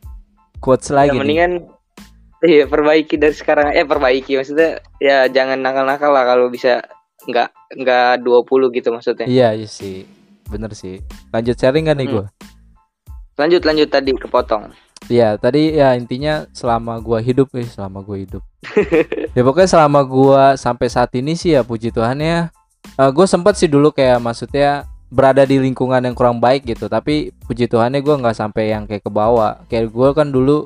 Quotes 0.59 0.91
lagi 0.93 1.09
ya 1.09 1.13
nih. 1.15 1.19
mendingan 1.23 1.51
iya 2.43 2.67
perbaiki 2.67 3.15
dari 3.15 3.33
sekarang 3.33 3.71
eh 3.71 3.87
perbaiki 3.87 4.35
maksudnya 4.35 4.83
ya 4.99 5.31
jangan 5.31 5.63
nakal-nakal 5.63 6.11
lah 6.11 6.27
kalau 6.27 6.51
bisa 6.51 6.83
nggak 7.23 7.49
nggak 7.79 8.21
20 8.21 8.75
gitu 8.75 8.91
maksudnya. 8.91 9.25
Iya, 9.25 9.55
iya 9.57 9.67
sih. 9.67 10.03
Bener 10.51 10.75
sih. 10.75 10.99
Lanjut 11.31 11.55
sharing 11.57 11.87
kan 11.87 11.97
nih 11.97 12.07
Hmm. 12.11 12.15
gua? 12.19 12.25
Lanjut 13.39 13.65
lanjut 13.65 13.89
tadi 13.89 14.13
kepotong. 14.13 14.69
Iya, 15.11 15.35
tadi 15.35 15.75
ya 15.75 15.93
intinya 15.99 16.47
selama 16.55 16.95
gua 17.03 17.19
hidup 17.19 17.51
eh 17.59 17.67
selama 17.67 17.99
gua 17.99 18.17
hidup. 18.19 18.43
ya 19.35 19.41
pokoknya 19.43 19.69
selama 19.69 19.99
gua 20.07 20.55
sampai 20.55 20.87
saat 20.87 21.11
ini 21.19 21.35
sih 21.35 21.55
ya 21.55 21.61
puji 21.63 21.91
Tuhan 21.91 22.19
ya. 22.23 22.47
eh, 22.99 23.11
gue 23.11 23.25
sempat 23.27 23.55
sih 23.57 23.67
dulu 23.71 23.89
kayak 23.91 24.19
maksudnya 24.21 24.85
berada 25.13 25.45
di 25.45 25.59
lingkungan 25.61 26.01
yang 26.03 26.15
kurang 26.17 26.39
baik 26.41 26.65
gitu, 26.65 26.87
tapi 26.87 27.35
puji 27.45 27.67
Tuhannya 27.67 27.99
gua 27.99 28.15
nggak 28.19 28.37
sampai 28.37 28.71
yang 28.71 28.87
kayak 28.87 29.03
ke 29.03 29.11
bawah. 29.11 29.59
Kayak 29.67 29.91
gua 29.91 30.15
kan 30.15 30.31
dulu 30.31 30.63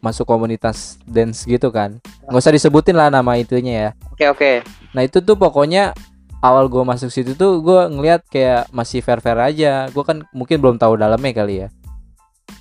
masuk 0.00 0.24
komunitas 0.24 0.96
dance 1.04 1.44
gitu 1.44 1.68
kan. 1.68 2.00
nggak 2.28 2.40
usah 2.40 2.52
disebutin 2.54 2.96
lah 2.96 3.08
nama 3.12 3.36
itunya 3.36 3.72
ya. 3.72 3.90
Oke 4.12 4.24
oke. 4.28 4.52
Nah 4.96 5.02
itu 5.04 5.20
tuh 5.20 5.36
pokoknya 5.36 5.92
awal 6.40 6.68
gua 6.72 6.84
masuk 6.88 7.08
situ 7.12 7.32
tuh 7.36 7.60
gua 7.60 7.88
ngelihat 7.88 8.24
kayak 8.28 8.68
masih 8.72 9.00
fair 9.04 9.20
fair 9.24 9.36
aja. 9.40 9.88
Gua 9.92 10.04
kan 10.04 10.24
mungkin 10.32 10.60
belum 10.60 10.76
tahu 10.80 10.96
dalamnya 11.00 11.32
kali 11.32 11.54
ya. 11.64 11.68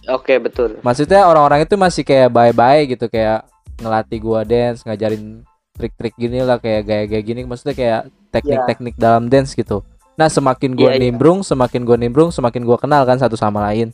Oke 0.08 0.40
betul. 0.40 0.80
maksudnya 0.80 1.28
orang-orang 1.28 1.68
itu 1.68 1.76
masih 1.76 2.08
kayak 2.08 2.32
bye-bye 2.32 2.88
gitu 2.88 3.06
kayak 3.12 3.44
ngelatih 3.78 4.20
gua 4.20 4.42
dance 4.44 4.84
ngajarin 4.84 5.44
trik-trik 5.76 6.16
gini 6.16 6.44
lah 6.44 6.60
kayak 6.60 6.84
gaya-gaya 6.84 7.24
gini 7.24 7.42
maksudnya 7.44 7.76
kayak 7.76 8.02
teknik-teknik 8.30 8.96
dalam 8.96 9.32
dance 9.32 9.56
gitu 9.56 9.84
nah 10.14 10.28
semakin 10.28 10.76
gua 10.76 10.92
Iya, 10.92 11.00
iya. 11.00 11.04
nimbrung 11.08 11.40
semakin 11.42 11.82
gua 11.88 11.96
nimbrung 11.96 12.30
semakin 12.30 12.68
gua 12.68 12.76
kenal 12.76 13.08
kan 13.08 13.16
satu 13.16 13.40
sama 13.40 13.64
lain 13.72 13.92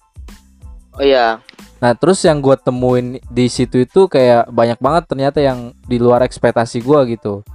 Oh 0.95 1.03
iya. 1.03 1.37
nah 1.77 1.91
terus 1.93 2.23
yang 2.23 2.41
gua 2.41 2.57
temuin 2.57 3.21
di 3.27 3.45
situ 3.45 3.83
itu 3.83 4.07
kayak 4.07 4.49
banyak 4.49 4.79
banget 4.81 5.03
ternyata 5.05 5.37
yang 5.43 5.69
di 5.85 6.01
luar 6.01 6.23
ekspektasi 6.23 6.81
gua 6.81 7.05
gitu 7.05 7.45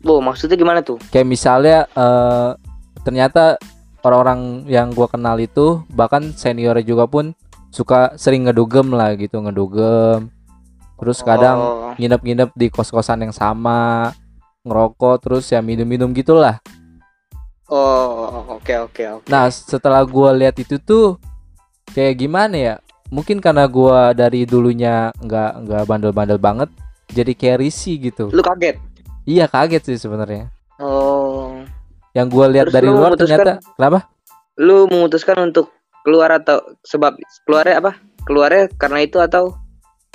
Bu 0.00 0.20
maksudnya 0.20 0.54
gimana 0.54 0.80
tuh? 0.80 1.00
kayak 1.08 1.24
misalnya 1.24 1.88
eh, 1.90 2.50
ternyata 3.02 3.56
orang-orang 4.00 4.64
yang 4.68 4.92
gua 4.92 5.08
kenal 5.08 5.36
itu 5.36 5.80
bahkan 5.92 6.32
seniornya 6.32 6.84
juga 6.84 7.04
pun 7.04 7.32
suka 7.74 8.14
sering 8.14 8.46
ngedugem 8.46 8.94
lah 8.94 9.18
gitu 9.18 9.42
ngedugem. 9.42 10.30
Terus 10.94 11.18
kadang 11.26 11.58
Oh, 11.58 11.90
nginep-nginep 11.98 12.54
di 12.54 12.70
kos-kosan 12.70 13.26
yang 13.26 13.34
sama 13.34 14.14
ngerokok 14.62 15.16
terus 15.26 15.50
ya 15.50 15.58
minum-minum 15.58 16.14
gitulah. 16.14 16.62
Oh 17.68 18.60
oke 18.60 18.74
oke 18.88 19.02
oke. 19.20 19.26
nah 19.26 19.48
setelah 19.50 20.04
gua 20.06 20.30
lihat 20.36 20.54
itu 20.60 20.78
tuh 20.78 21.18
kayak 21.90 22.22
gimana 22.22 22.54
ya? 22.54 22.74
Mungkin 23.10 23.42
karena 23.42 23.66
gua 23.66 24.14
dari 24.14 24.46
dulunya 24.46 25.10
nggak 25.20 25.52
nggak 25.66 25.82
bandel-bandel 25.84 26.38
banget 26.38 26.70
jadi 27.10 27.34
kayak 27.34 27.60
risih 27.60 27.98
gitu. 27.98 28.30
Lu 28.30 28.40
kaget? 28.40 28.78
iya 29.26 29.50
kaget 29.50 29.82
sih 29.82 29.98
sebenarnya. 29.98 30.48
Oh. 30.78 31.58
yang 32.14 32.30
gua 32.30 32.46
lihat 32.46 32.70
dari 32.70 32.86
lu 32.86 32.94
luar 32.94 33.18
ternyata 33.18 33.58
kenapa? 33.74 34.06
Lu 34.54 34.86
memutuskan 34.86 35.50
untuk 35.50 35.74
keluar 36.04 36.36
atau 36.36 36.60
sebab 36.84 37.16
keluarnya 37.48 37.80
apa? 37.80 37.92
Keluarnya 38.28 38.68
karena 38.76 39.00
itu 39.02 39.18
atau? 39.18 39.56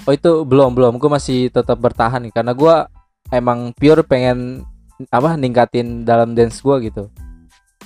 Oh 0.08 0.14
itu 0.16 0.48
belum 0.48 0.78
belum, 0.78 0.96
gue 0.96 1.10
masih 1.12 1.52
tetap 1.52 1.76
bertahan 1.76 2.24
karena 2.32 2.56
gua 2.56 2.88
emang 3.36 3.76
pure 3.76 4.00
pengen 4.08 4.64
apa 5.12 5.36
ningkatin 5.36 6.08
dalam 6.08 6.32
dance 6.32 6.64
gua 6.64 6.80
gitu. 6.80 7.12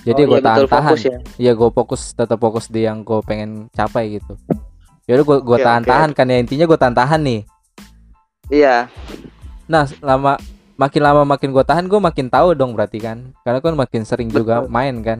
Jadi 0.03 0.27
Oh, 0.27 0.35
gue 0.35 0.39
iya, 0.39 0.43
betul, 0.43 0.67
tahan-tahan. 0.67 0.83
fokus 0.93 1.01
ya. 1.07 1.17
Iya 1.39 1.51
gue 1.55 1.69
fokus 1.71 2.01
tetap 2.11 2.37
fokus 2.37 2.65
di 2.67 2.83
yang 2.83 3.07
gue 3.07 3.23
pengen 3.23 3.71
capai 3.71 4.19
gitu. 4.19 4.35
Yaudah 5.07 5.23
gue 5.23 5.37
gue 5.47 5.57
Oke, 5.57 5.63
tahan-tahan 5.63 6.11
kan 6.11 6.27
ya 6.27 6.37
intinya 6.43 6.65
gue 6.67 6.75
tahan-tahan 6.75 7.21
nih. 7.23 7.41
Iya. 8.51 8.91
Nah 9.71 9.87
lama 10.03 10.35
makin 10.75 11.01
lama 11.01 11.23
makin 11.23 11.55
gue 11.55 11.63
tahan 11.63 11.87
gue 11.87 11.99
makin 12.03 12.27
tahu 12.27 12.51
dong 12.51 12.75
berarti 12.75 12.99
kan 12.99 13.31
karena 13.47 13.63
kan 13.63 13.73
makin 13.79 14.03
sering 14.03 14.27
juga 14.27 14.67
Betul. 14.67 14.71
main 14.75 14.95
kan. 14.99 15.19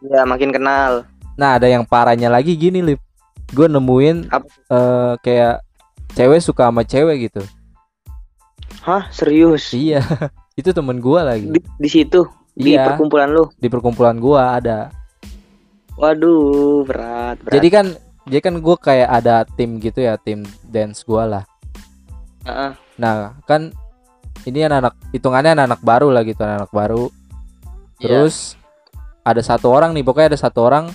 Iya 0.00 0.24
makin 0.24 0.48
kenal. 0.48 1.04
Nah 1.40 1.56
ada 1.56 1.64
yang 1.64 1.88
parahnya 1.88 2.28
lagi 2.28 2.52
gini 2.52 2.84
lip, 2.84 3.00
gue 3.50 3.64
nemuin 3.64 4.28
Apa? 4.28 4.44
eh, 4.68 5.12
kayak 5.24 5.64
cewek 6.12 6.44
suka 6.44 6.68
sama 6.68 6.84
cewek 6.84 7.32
gitu. 7.32 7.40
Hah 8.80 9.08
serius? 9.08 9.72
Iya 9.72 10.04
itu 10.60 10.68
temen 10.70 11.00
gua 11.00 11.24
lagi. 11.24 11.48
Di, 11.48 11.60
di 11.60 11.88
situ 11.88 12.28
di 12.52 12.76
Iya. 12.76 12.92
perkumpulan 12.92 13.32
lu. 13.32 13.48
di 13.56 13.68
perkumpulan 13.68 14.20
gua 14.20 14.60
ada. 14.60 14.92
Waduh 15.96 16.84
berat. 16.84 17.40
berat. 17.40 17.52
Jadi 17.56 17.68
kan 17.68 17.86
jadi 18.28 18.40
kan 18.44 18.54
gua 18.60 18.76
kayak 18.76 19.08
ada 19.10 19.48
tim 19.56 19.80
gitu 19.80 20.00
ya, 20.00 20.20
tim 20.20 20.44
dance 20.64 21.04
gua 21.04 21.24
lah. 21.24 21.44
Heeh. 22.44 22.72
Nah, 22.96 23.36
kan 23.44 23.72
ini 24.44 24.64
anak-anak 24.64 24.96
hitungannya 25.12 25.52
anak-anak 25.56 25.80
baru 25.80 26.08
lah 26.12 26.22
gitu, 26.24 26.40
anak 26.40 26.72
baru. 26.72 27.08
Iya. 28.00 28.04
Terus 28.24 28.56
ada 29.20 29.40
satu 29.40 29.68
orang 29.68 29.92
nih, 29.92 30.04
pokoknya 30.04 30.36
ada 30.36 30.40
satu 30.40 30.64
orang 30.64 30.88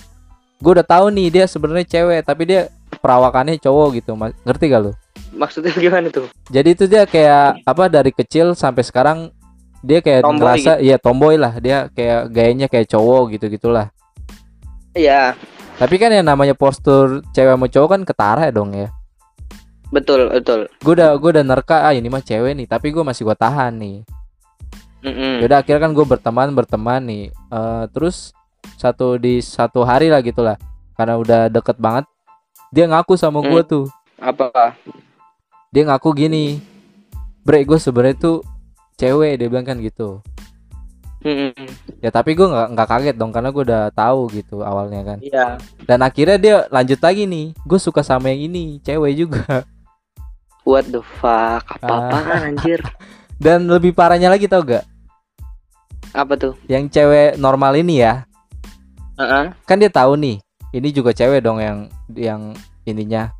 gua 0.58 0.80
udah 0.80 0.86
tahu 0.86 1.06
nih 1.12 1.28
dia 1.30 1.44
sebenarnya 1.44 1.86
cewek, 1.86 2.20
tapi 2.24 2.42
dia 2.44 2.60
perawakannya 2.98 3.58
cowok 3.58 3.88
gitu. 3.98 4.16
Mas. 4.16 4.32
Ngerti 4.42 4.64
gak 4.68 4.80
lu? 4.82 4.92
Maksudnya 5.32 5.72
gimana 5.84 6.08
tuh? 6.08 6.26
Jadi 6.48 6.68
itu 6.72 6.84
dia 6.86 7.04
kayak 7.04 7.60
apa 7.62 7.84
dari 7.86 8.10
kecil 8.10 8.54
sampai 8.54 8.82
sekarang 8.82 9.18
dia 9.80 10.00
kayak 10.00 10.24
Tomboy 10.24 10.40
ngerasa 10.40 10.72
iya 10.80 10.96
tomboy 10.98 11.36
lah, 11.38 11.54
dia 11.60 11.86
kayak 11.92 12.32
gayanya 12.32 12.66
kayak 12.66 12.90
cowok 12.90 13.36
gitu-gitulah. 13.36 13.92
Iya 14.92 15.36
Tapi 15.76 16.00
kan 16.00 16.08
yang 16.08 16.24
namanya 16.24 16.56
postur 16.56 17.20
cewek 17.30 17.52
sama 17.52 17.68
cowok 17.68 17.88
kan 17.92 18.00
ketara 18.02 18.48
ya 18.48 18.52
dong 18.52 18.72
ya. 18.72 18.88
betul 19.86 20.26
betul. 20.28 20.66
gue 20.82 20.92
udah 20.98 21.14
gue 21.14 21.30
udah 21.30 21.44
nerka 21.46 21.86
ah 21.86 21.94
ini 21.94 22.10
mah 22.10 22.18
cewek 22.18 22.58
nih 22.58 22.66
tapi 22.66 22.90
gue 22.90 23.06
masih 23.06 23.22
gue 23.22 23.36
tahan 23.38 23.70
nih 23.78 24.02
Mm-mm. 25.06 25.38
yaudah 25.38 25.62
akhirnya 25.62 25.86
kan 25.86 25.92
gue 25.94 26.02
berteman 26.04 26.48
berteman 26.52 27.00
nih 27.06 27.24
Eh, 27.30 27.84
terus 27.94 28.34
satu 28.74 29.14
di 29.14 29.38
satu 29.38 29.82
hari 29.82 30.06
lah 30.06 30.18
gitulah 30.18 30.58
karena 30.92 31.14
udah 31.14 31.40
deket 31.46 31.76
banget 31.76 32.04
dia 32.68 32.84
ngaku 32.84 33.14
sama 33.14 33.38
gue 33.40 33.54
Hmm. 33.56 33.68
tuh 33.68 33.86
Apa? 34.16 34.74
dia 35.68 35.82
ngaku 35.84 36.08
gini 36.12 36.58
bre 37.40 37.62
gue 37.62 37.76
sebenarnya 37.76 38.16
tuh 38.16 38.36
cewek 38.94 39.36
dia 39.36 39.46
bilang 39.46 39.62
kan 39.64 39.78
gitu 39.78 40.18
Mm-mm. 41.18 41.52
ya 41.98 42.08
tapi 42.08 42.32
gue 42.32 42.44
nggak 42.44 42.68
nggak 42.70 42.88
kaget 42.88 43.16
dong 43.16 43.30
karena 43.30 43.50
gue 43.50 43.62
udah 43.62 43.84
tahu 43.90 44.30
gitu 44.30 44.62
awalnya 44.62 45.02
kan 45.04 45.18
Iya. 45.18 45.58
dan 45.82 45.98
akhirnya 46.00 46.36
dia 46.36 46.56
lanjut 46.68 46.98
lagi 46.98 47.24
nih 47.24 47.46
gue 47.56 47.78
suka 47.78 48.00
sama 48.00 48.30
yang 48.30 48.46
ini 48.46 48.78
cewek 48.80 49.14
juga 49.16 49.64
What 50.66 50.90
the 50.90 50.98
fuck? 50.98 51.62
Ah. 51.62 51.78
Apa-apaan 51.78 52.26
anjir? 52.52 52.82
dan 53.44 53.66
lebih 53.66 53.90
parahnya 53.92 54.26
lagi 54.26 54.46
tau 54.46 54.62
gak 54.62 54.82
Apa 56.10 56.34
tuh? 56.34 56.54
yang 56.66 56.86
cewek 56.86 57.36
normal 57.36 57.76
ini 57.76 58.00
ya 58.00 58.26
Heeh. 59.16 59.44
kan 59.64 59.76
dia 59.76 59.88
tahu 59.88 60.16
nih 60.16 60.36
ini 60.72 60.88
juga 60.90 61.10
cewek 61.10 61.40
dong 61.40 61.58
yang 61.58 61.78
yang 62.12 62.42
ininya 62.84 63.32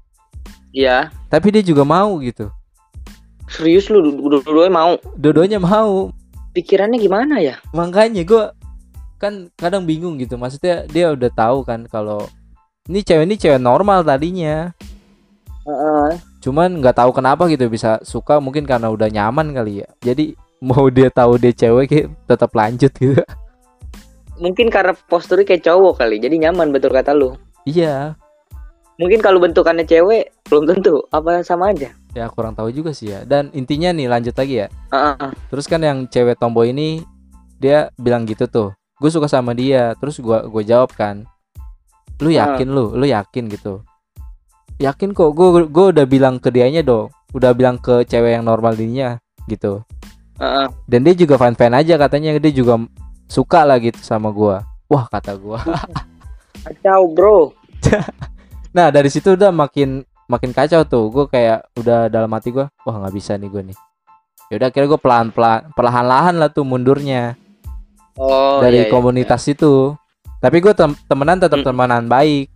Iya. 0.73 1.09
tapi 1.29 1.53
dia 1.53 1.61
juga 1.61 1.85
mau 1.85 2.21
gitu 2.21 2.49
Serius 3.47 3.87
lu 3.87 4.03
dua-duanya 4.03 4.73
mau? 4.73 4.93
dodonya 5.15 5.57
mau 5.57 6.11
Pikirannya 6.53 6.97
gimana 6.97 7.39
ya? 7.39 7.61
makanya 7.71 8.25
gue 8.25 8.49
kan 9.17 9.49
kadang 9.57 9.85
bingung 9.85 10.17
gitu 10.17 10.37
maksudnya 10.37 10.85
dia 10.85 11.13
udah 11.13 11.31
tahu 11.31 11.65
kan 11.65 11.85
kalau 11.87 12.29
ini 12.89 13.01
cewek 13.01 13.25
ini 13.25 13.37
cewek 13.37 13.61
normal 13.61 14.05
tadinya 14.05 14.73
Heeh. 15.65 16.21
cuman 16.41 16.79
nggak 16.79 16.97
tahu 16.97 17.11
kenapa 17.13 17.49
gitu 17.49 17.67
bisa 17.67 17.99
suka 18.05 18.39
mungkin 18.39 18.65
karena 18.65 18.93
udah 18.93 19.09
nyaman 19.09 19.53
kali 19.53 19.81
ya 19.85 19.89
jadi 20.01 20.37
mau 20.61 20.89
dia 20.89 21.09
tahu 21.09 21.37
dia 21.37 21.53
cewek 21.53 21.89
tetap 22.29 22.53
lanjut 22.53 22.93
gitu 22.93 23.21
Mungkin 24.37 24.69
karena 24.69 24.93
posturnya 25.09 25.45
kayak 25.45 25.65
cowok 25.65 25.99
kali, 25.99 26.21
jadi 26.21 26.37
nyaman 26.49 26.69
betul 26.69 26.93
kata 26.93 27.13
lu. 27.13 27.33
iya 27.65 28.15
Mungkin 28.97 29.21
kalau 29.21 29.37
bentukannya 29.37 29.85
cewek 29.85 30.33
belum 30.49 30.65
tentu, 30.67 31.05
apa 31.11 31.45
sama 31.45 31.69
aja. 31.69 31.93
ya 32.13 32.33
kurang 32.33 32.57
tahu 32.57 32.73
juga 32.73 32.97
sih 32.97 33.13
ya 33.13 33.29
dan 33.29 33.53
intinya 33.53 33.93
nih 33.93 34.09
lanjut 34.09 34.33
lagi 34.33 34.65
ya 34.65 34.73
Heeh. 34.89 35.37
Terus 35.53 35.69
kan 35.69 35.85
yang 35.85 36.09
cewek 36.09 36.41
tomboy 36.41 36.73
ini 36.73 37.05
dia 37.61 37.93
bilang 37.97 38.25
gitu 38.25 38.49
tuh. 38.49 38.73
Gue 38.97 39.13
suka 39.13 39.29
sama 39.29 39.53
dia. 39.53 39.93
Terus 40.01 40.17
gua 40.17 40.49
gue 40.49 40.65
jawab 40.65 40.97
kan. 40.97 41.29
Lu 42.17 42.33
yakin 42.33 42.73
lu? 42.73 42.97
Lu 42.97 43.05
yakin 43.05 43.53
gitu? 43.53 43.85
Yakin 44.81 45.13
kok. 45.13 45.37
Gue 45.37 45.69
gue 45.69 45.87
udah 45.93 46.09
bilang 46.09 46.41
ke 46.41 46.49
dianya 46.49 46.81
dong. 46.81 47.13
Udah 47.37 47.53
bilang 47.53 47.77
ke 47.77 48.09
cewek 48.09 48.41
yang 48.41 48.49
normal 48.49 48.73
dirinya 48.73 49.21
gitu. 49.45 49.85
Heeh. 50.41 50.73
Dan 50.89 51.05
dia 51.05 51.13
juga 51.13 51.37
fan-fan 51.37 51.77
aja 51.77 52.01
katanya 52.01 52.41
dia 52.41 52.49
juga 52.49 52.81
suka 53.27 53.67
lah 53.67 53.79
gitu 53.79 53.99
sama 54.01 54.31
gua. 54.31 54.63
Wah 54.87 55.07
kata 55.11 55.35
gua. 55.35 55.63
Kacau, 56.67 57.03
Bro. 57.13 57.39
Nah 58.77 58.93
dari 58.93 59.09
situ 59.09 59.33
udah 59.33 59.49
makin 59.49 60.05
makin 60.29 60.53
kacau 60.53 60.85
tuh. 60.85 61.09
Gue 61.09 61.25
kayak 61.33 61.65
udah 61.81 62.13
dalam 62.13 62.29
hati 62.37 62.53
gua. 62.53 62.69
Wah 62.85 63.01
nggak 63.01 63.15
bisa 63.17 63.33
nih 63.41 63.49
gue 63.49 63.73
nih. 63.73 63.79
Yaudah 64.53 64.69
akhirnya 64.69 64.89
gue 64.93 65.01
pelan 65.01 65.27
pelan 65.33 65.73
perlahan-lahan 65.73 66.37
lah 66.37 66.53
tuh 66.53 66.61
mundurnya. 66.69 67.41
Oh, 68.21 68.61
dari 68.61 68.85
iya, 68.85 68.87
iya. 68.89 68.93
komunitas 68.93 69.49
itu. 69.49 69.97
Tapi 70.45 70.61
gue 70.61 70.77
tem 70.77 70.93
temenan 71.09 71.41
tetap 71.41 71.65
Hmm. 71.65 71.69
temenan 71.73 72.05
baik, 72.05 72.53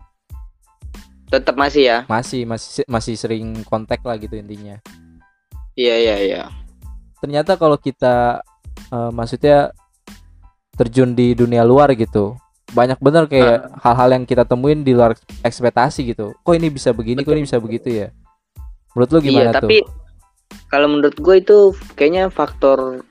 Tetap 1.33 1.57
masih 1.57 1.89
ya. 1.89 1.99
masih 2.05 2.45
masih 2.45 2.85
masih 2.85 3.15
sering 3.17 3.65
kontak 3.65 4.05
lah 4.05 4.21
gitu 4.21 4.37
intinya. 4.37 4.77
Iya, 5.73 5.95
iya, 5.97 6.17
iya. 6.21 6.43
Ternyata 7.25 7.57
kalau 7.57 7.81
kita 7.81 8.45
eh, 8.93 9.11
maksudnya 9.11 9.73
terjun 10.75 11.13
di 11.15 11.35
dunia 11.35 11.67
luar 11.67 11.93
gitu, 11.95 12.39
banyak 12.73 12.99
bener 13.03 13.27
kayak 13.27 13.71
hal-hal 13.83 14.09
yang 14.15 14.25
kita 14.25 14.47
temuin 14.47 14.87
di 14.87 14.95
luar 14.95 15.19
ekspektasi 15.43 16.15
gitu. 16.15 16.33
Kok 16.43 16.55
ini 16.55 16.69
bisa 16.71 16.95
begini, 16.95 17.27
kok 17.27 17.35
ini 17.35 17.45
bisa 17.45 17.59
begitu 17.59 17.89
ya? 17.91 18.09
Menurut 18.95 19.11
lu 19.15 19.19
gimana 19.23 19.51
iya, 19.51 19.55
tuh? 19.55 19.69
tapi 19.71 19.79
kalau 20.71 20.87
menurut 20.91 21.17
gue 21.19 21.37
itu 21.39 21.59
kayaknya 21.95 22.31
faktor 22.31 23.03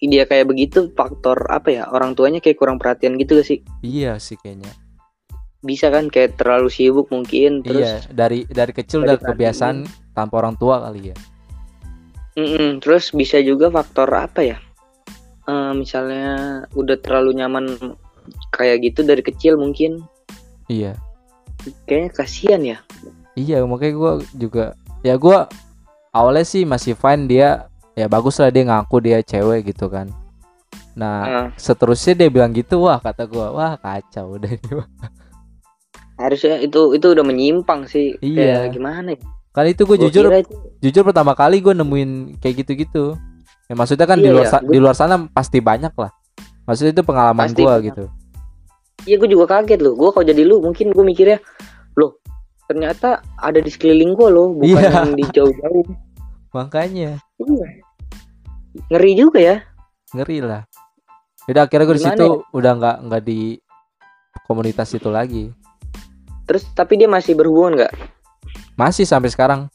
dia 0.00 0.24
kayak 0.24 0.48
begitu 0.48 0.88
faktor 0.96 1.36
apa 1.52 1.68
ya 1.68 1.84
orang 1.92 2.16
tuanya 2.16 2.40
kayak 2.40 2.56
kurang 2.56 2.80
perhatian 2.80 3.20
gitu 3.20 3.36
gak 3.36 3.44
sih 3.44 3.60
Iya 3.84 4.16
sih 4.16 4.40
kayaknya. 4.40 4.72
bisa 5.60 5.92
kan 5.92 6.08
kayak 6.08 6.40
terlalu 6.40 6.72
sibuk 6.72 7.12
mungkin 7.12 7.60
terus 7.60 7.84
iya, 7.84 8.00
dari 8.08 8.48
dari 8.48 8.72
kecil 8.72 9.04
Dari 9.04 9.12
udah 9.12 9.16
kebiasaan 9.20 9.84
tanpa 10.16 10.40
orang 10.40 10.56
tua 10.56 10.80
kali 10.88 11.12
ya. 11.12 11.16
Mm-mm, 12.40 12.80
terus 12.80 13.12
bisa 13.12 13.36
juga 13.44 13.68
faktor 13.68 14.08
apa 14.08 14.40
ya 14.40 14.56
Eh, 15.50 15.72
misalnya 15.74 16.62
udah 16.78 16.94
terlalu 17.02 17.42
nyaman 17.42 17.74
kayak 18.54 18.86
gitu 18.86 19.02
dari 19.02 19.18
kecil 19.18 19.58
mungkin 19.58 20.06
Iya. 20.70 20.94
kayaknya 21.90 22.10
kasihan 22.14 22.62
ya 22.62 22.78
Iya, 23.34 23.66
makanya 23.66 23.94
gue 23.98 24.12
juga 24.38 24.64
ya 25.02 25.18
gue 25.18 25.38
awalnya 26.14 26.46
sih 26.46 26.62
masih 26.62 26.94
fine 26.94 27.26
dia 27.26 27.66
ya 27.98 28.06
bagus 28.06 28.38
lah 28.38 28.54
dia 28.54 28.62
ngaku 28.68 28.96
dia 29.02 29.18
cewek 29.26 29.74
gitu 29.74 29.90
kan. 29.90 30.06
Nah, 30.94 31.18
Heeh. 31.24 31.46
seterusnya 31.56 32.26
dia 32.26 32.28
bilang 32.28 32.50
gitu, 32.50 32.82
wah 32.84 32.98
kata 32.98 33.24
gue, 33.26 33.46
wah 33.54 33.78
kacau 33.78 34.26
udah 34.36 34.50
harusnya 36.20 36.60
itu 36.60 36.92
itu 36.92 37.06
udah 37.16 37.24
menyimpang 37.24 37.88
sih 37.88 38.12
Iya. 38.20 38.68
Kayak 38.68 38.76
gimana 38.76 39.08
ya 39.16 39.20
Kali 39.50 39.74
itu 39.74 39.82
gue 39.82 39.98
jujur 39.98 40.30
itu 40.30 40.54
jujur 40.78 41.02
pertama 41.02 41.34
kali 41.34 41.58
gue 41.58 41.74
nemuin 41.74 42.38
kayak 42.38 42.62
gitu-gitu. 42.62 43.18
Ya 43.70 43.78
maksudnya 43.78 44.02
kan 44.02 44.18
di 44.18 44.26
Iya, 44.26 44.34
luar 44.34 44.46
iya. 44.50 44.58
di 44.66 44.78
luar 44.82 44.96
sana 44.98 45.14
pasti 45.30 45.62
banyak 45.62 45.94
lah. 45.94 46.10
Maksudnya 46.66 46.90
itu 46.90 47.04
pengalaman 47.06 47.54
gue 47.54 47.74
gitu. 47.86 48.04
Iya 49.06 49.14
gue 49.16 49.28
juga 49.30 49.46
kaget 49.46 49.78
loh. 49.78 49.94
Gue 49.94 50.10
kalau 50.10 50.26
jadi 50.26 50.42
lu 50.42 50.58
mungkin 50.58 50.90
gue 50.90 51.04
mikirnya 51.06 51.38
loh 51.94 52.18
ternyata 52.66 53.22
ada 53.34 53.58
di 53.58 53.70
sekeliling 53.70 54.14
gue 54.14 54.28
loh, 54.28 54.58
bukan 54.58 54.74
Iya. 54.74 54.90
yang 54.90 55.14
di 55.14 55.24
jauh-jauh. 55.30 55.86
Makanya 56.58 57.22
Iya. 57.38 57.66
Ngeri 58.90 59.12
juga 59.14 59.38
ya. 59.38 59.56
ngeri 60.10 60.42
lah. 60.42 60.66
Udah 61.46 61.70
akhirnya 61.70 61.86
gue 61.86 61.96
di 61.96 62.02
situ 62.02 62.26
ya? 62.26 62.42
udah 62.50 62.72
nggak 62.74 62.96
nggak 63.06 63.22
di 63.22 63.40
komunitas 64.44 64.90
itu 64.90 65.06
lagi. 65.06 65.54
Terus 66.42 66.66
tapi 66.74 66.98
dia 66.98 67.06
masih 67.06 67.38
berhubungan 67.38 67.78
nggak? 67.78 67.92
Masih 68.74 69.06
sampai 69.06 69.30
sekarang. 69.30 69.70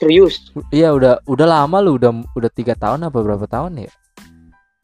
Serius? 0.00 0.48
Iya 0.72 0.96
udah 0.96 1.20
udah 1.28 1.46
lama 1.46 1.76
lu 1.84 2.00
udah 2.00 2.08
udah 2.32 2.50
tiga 2.50 2.72
tahun 2.72 3.04
apa 3.04 3.20
berapa 3.20 3.44
tahun 3.44 3.84
ya? 3.84 3.92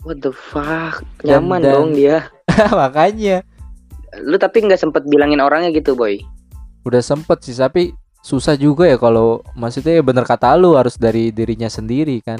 What 0.04 0.20
the 0.20 0.30
fuck? 0.30 1.00
Dan- 1.24 1.40
Nyaman 1.48 1.60
dan- 1.64 1.72
dong 1.72 1.88
dia. 1.96 2.28
Makanya 2.84 3.40
Lu 4.22 4.36
tapi 4.36 4.64
nggak 4.64 4.80
sempet 4.80 5.04
bilangin 5.08 5.40
orangnya 5.40 5.72
gitu 5.72 5.96
boy? 5.96 6.20
udah 6.86 7.02
sempet 7.02 7.42
sih 7.42 7.50
tapi 7.58 7.90
susah 8.22 8.54
juga 8.54 8.86
ya 8.86 8.94
kalau 8.94 9.42
maksudnya 9.58 9.98
ya 9.98 10.06
bener 10.06 10.22
kata 10.22 10.54
lu 10.54 10.78
harus 10.78 10.94
dari 10.94 11.34
dirinya 11.34 11.66
sendiri 11.66 12.22
kan. 12.22 12.38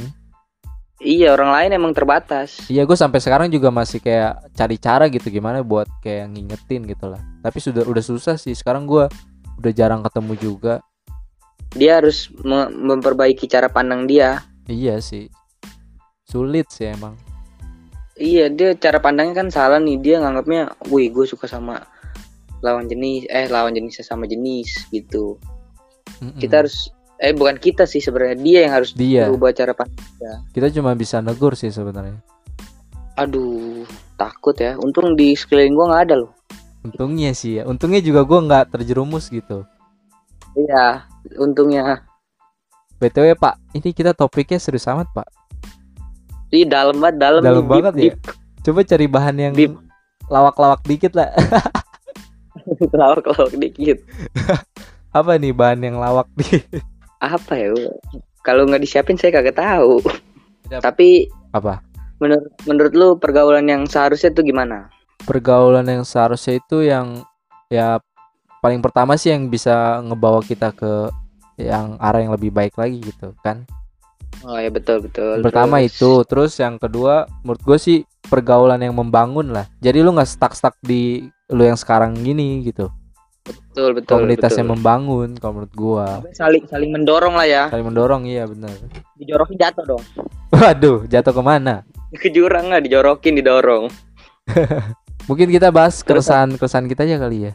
Iya 1.03 1.35
orang 1.35 1.51
lain 1.51 1.71
emang 1.77 1.93
terbatas. 1.93 2.63
Iya 2.71 2.87
gue 2.87 2.95
sampai 2.95 3.19
sekarang 3.21 3.51
juga 3.51 3.69
masih 3.75 3.99
kayak 4.01 4.55
cari 4.55 4.77
cara 4.79 5.11
gitu 5.11 5.29
gimana 5.29 5.61
buat 5.67 5.91
kayak 6.01 6.31
ngingetin 6.33 6.87
gitu 6.87 7.11
lah. 7.11 7.21
Tapi 7.43 7.59
sudah 7.59 7.85
udah 7.85 8.01
susah 8.01 8.39
sih 8.39 8.55
sekarang 8.55 8.87
gua 8.87 9.11
udah 9.59 9.73
jarang 9.75 10.01
ketemu 10.07 10.33
juga. 10.39 10.75
Dia 11.77 12.01
harus 12.01 12.33
me- 12.41 12.73
memperbaiki 12.73 13.45
cara 13.51 13.69
pandang 13.69 14.09
dia. 14.09 14.45
Iya 14.67 14.99
sih 14.99 15.29
sulit 16.27 16.67
sih 16.75 16.91
emang. 16.91 17.15
Iya 18.19 18.51
dia 18.51 18.75
cara 18.75 18.99
pandangnya 18.99 19.47
kan 19.47 19.49
salah 19.49 19.79
nih. 19.79 19.97
Dia 20.03 20.21
nganggapnya, 20.21 20.75
wih 20.91 21.09
gue 21.15 21.25
suka 21.25 21.47
sama 21.47 21.81
lawan 22.61 22.91
jenis, 22.91 23.31
eh 23.31 23.47
lawan 23.47 23.73
jenis 23.73 24.03
sama 24.03 24.27
jenis 24.27 24.91
gitu. 24.91 25.39
Mm-mm. 26.19 26.41
Kita 26.41 26.65
harus, 26.65 26.91
eh 27.23 27.33
bukan 27.37 27.61
kita 27.61 27.87
sih 27.87 28.03
sebenarnya 28.03 28.37
dia 28.41 28.59
yang 28.67 28.73
harus 28.75 28.91
Dia. 28.97 29.29
berubah 29.29 29.53
cara 29.55 29.73
pandang. 29.73 30.43
kita 30.51 30.73
cuma 30.75 30.97
bisa 30.97 31.23
negur 31.23 31.55
sih 31.55 31.71
sebenarnya. 31.71 32.19
Aduh 33.17 33.87
takut 34.19 34.57
ya. 34.59 34.75
Untung 34.81 35.15
di 35.15 35.37
sekeliling 35.37 35.77
gua 35.77 35.87
nggak 35.93 36.05
ada 36.11 36.15
loh. 36.25 36.33
Untungnya 36.83 37.37
sih 37.37 37.61
ya. 37.61 37.69
Untungnya 37.69 38.01
juga 38.01 38.25
gua 38.25 38.41
nggak 38.43 38.77
terjerumus 38.77 39.29
gitu. 39.29 39.69
Iya, 40.57 41.05
untungnya. 41.35 42.07
BTW 42.97 43.37
Pak, 43.37 43.61
ini 43.75 43.93
kita 43.93 44.17
topiknya 44.17 44.57
serius 44.57 44.89
amat 44.89 45.11
Pak. 45.13 45.29
Ih 46.49 46.65
dalam 46.65 46.97
banget, 46.97 47.17
dalam, 47.19 47.41
Dalam 47.43 47.65
nih, 47.65 47.69
banget 47.69 47.95
ya. 47.95 48.03
deep, 48.09 48.17
Coba 48.63 48.81
cari 48.83 49.07
bahan 49.07 49.37
yang 49.37 49.53
Deep. 49.53 49.75
lawak-lawak 50.27 50.81
dikit 50.87 51.13
lah. 51.15 51.31
deep. 51.35 52.91
Lawak-lawak 52.99 53.55
dikit. 53.55 53.99
Apa 55.17 55.39
nih 55.39 55.53
bahan 55.53 55.81
yang 55.83 55.97
lawak 55.97 56.27
dikit? 56.35 56.67
Apa 57.19 57.53
ya? 57.57 57.73
Kalau 58.43 58.67
nggak 58.67 58.83
disiapin 58.83 59.17
saya 59.17 59.35
kagak 59.35 59.59
tahu. 59.59 60.03
Tidak. 60.67 60.81
Tapi 60.83 61.31
Apa? 61.51 61.83
menurut 62.17 62.49
menurut 62.65 62.93
lu 62.97 63.09
pergaulan 63.21 63.69
yang 63.69 63.85
seharusnya 63.85 64.33
tuh 64.33 64.43
gimana? 64.43 64.89
Pergaulan 65.25 65.85
yang 65.85 66.03
seharusnya 66.03 66.59
itu 66.59 66.87
yang 66.87 67.23
ya 67.69 67.99
paling 68.61 68.81
pertama 68.81 69.15
sih 69.19 69.33
yang 69.33 69.49
bisa 69.49 70.01
ngebawa 70.05 70.41
kita 70.43 70.73
ke 70.73 71.11
yang 71.57 71.97
arah 71.97 72.21
yang 72.21 72.33
lebih 72.37 72.53
baik 72.53 72.77
lagi 72.77 73.01
gitu 73.01 73.33
kan. 73.41 73.65
Oh 74.45 74.61
ya 74.61 74.69
betul 74.69 75.01
betul. 75.01 75.41
Pertama 75.41 75.81
Terus- 75.81 75.97
itu, 75.97 76.11
terus 76.29 76.53
yang 76.61 76.77
kedua 76.77 77.25
menurut 77.41 77.63
gue 77.65 77.79
sih 77.81 77.99
pergaulan 78.29 78.83
yang 78.83 78.93
membangun 78.93 79.55
lah. 79.55 79.65
Jadi 79.81 80.05
lu 80.05 80.13
nggak 80.13 80.29
stuck-stuck 80.29 80.77
di 80.85 81.25
lu 81.49 81.63
yang 81.65 81.79
sekarang 81.79 82.13
gini 82.21 82.67
gitu. 82.67 82.91
betul 83.47 83.95
betul. 83.95 84.19
Komunitas 84.19 84.51
betul. 84.51 84.59
yang 84.59 84.71
membangun 84.75 85.31
kalau 85.39 85.53
menurut 85.63 85.75
gua. 85.79 86.19
saling 86.35 86.67
saling 86.67 86.91
mendorong 86.91 87.39
lah 87.39 87.47
ya. 87.47 87.65
Saling 87.71 87.87
mendorong 87.87 88.27
iya 88.27 88.43
benar. 88.43 88.75
Dijorokin 89.15 89.55
jatuh 89.55 89.85
dong. 89.87 90.03
Waduh, 90.51 91.07
jatuh 91.07 91.31
ke 91.31 91.43
mana? 91.45 91.87
Ke 92.23 92.27
jurang 92.33 92.75
nggak 92.75 92.83
dijorokin 92.91 93.39
didorong. 93.39 93.87
Mungkin 95.31 95.49
kita 95.51 95.71
bahas 95.71 96.03
keresahan 96.03 96.59
keresahan 96.59 96.91
kita 96.91 97.07
aja 97.07 97.23
kali 97.23 97.51
ya. 97.51 97.53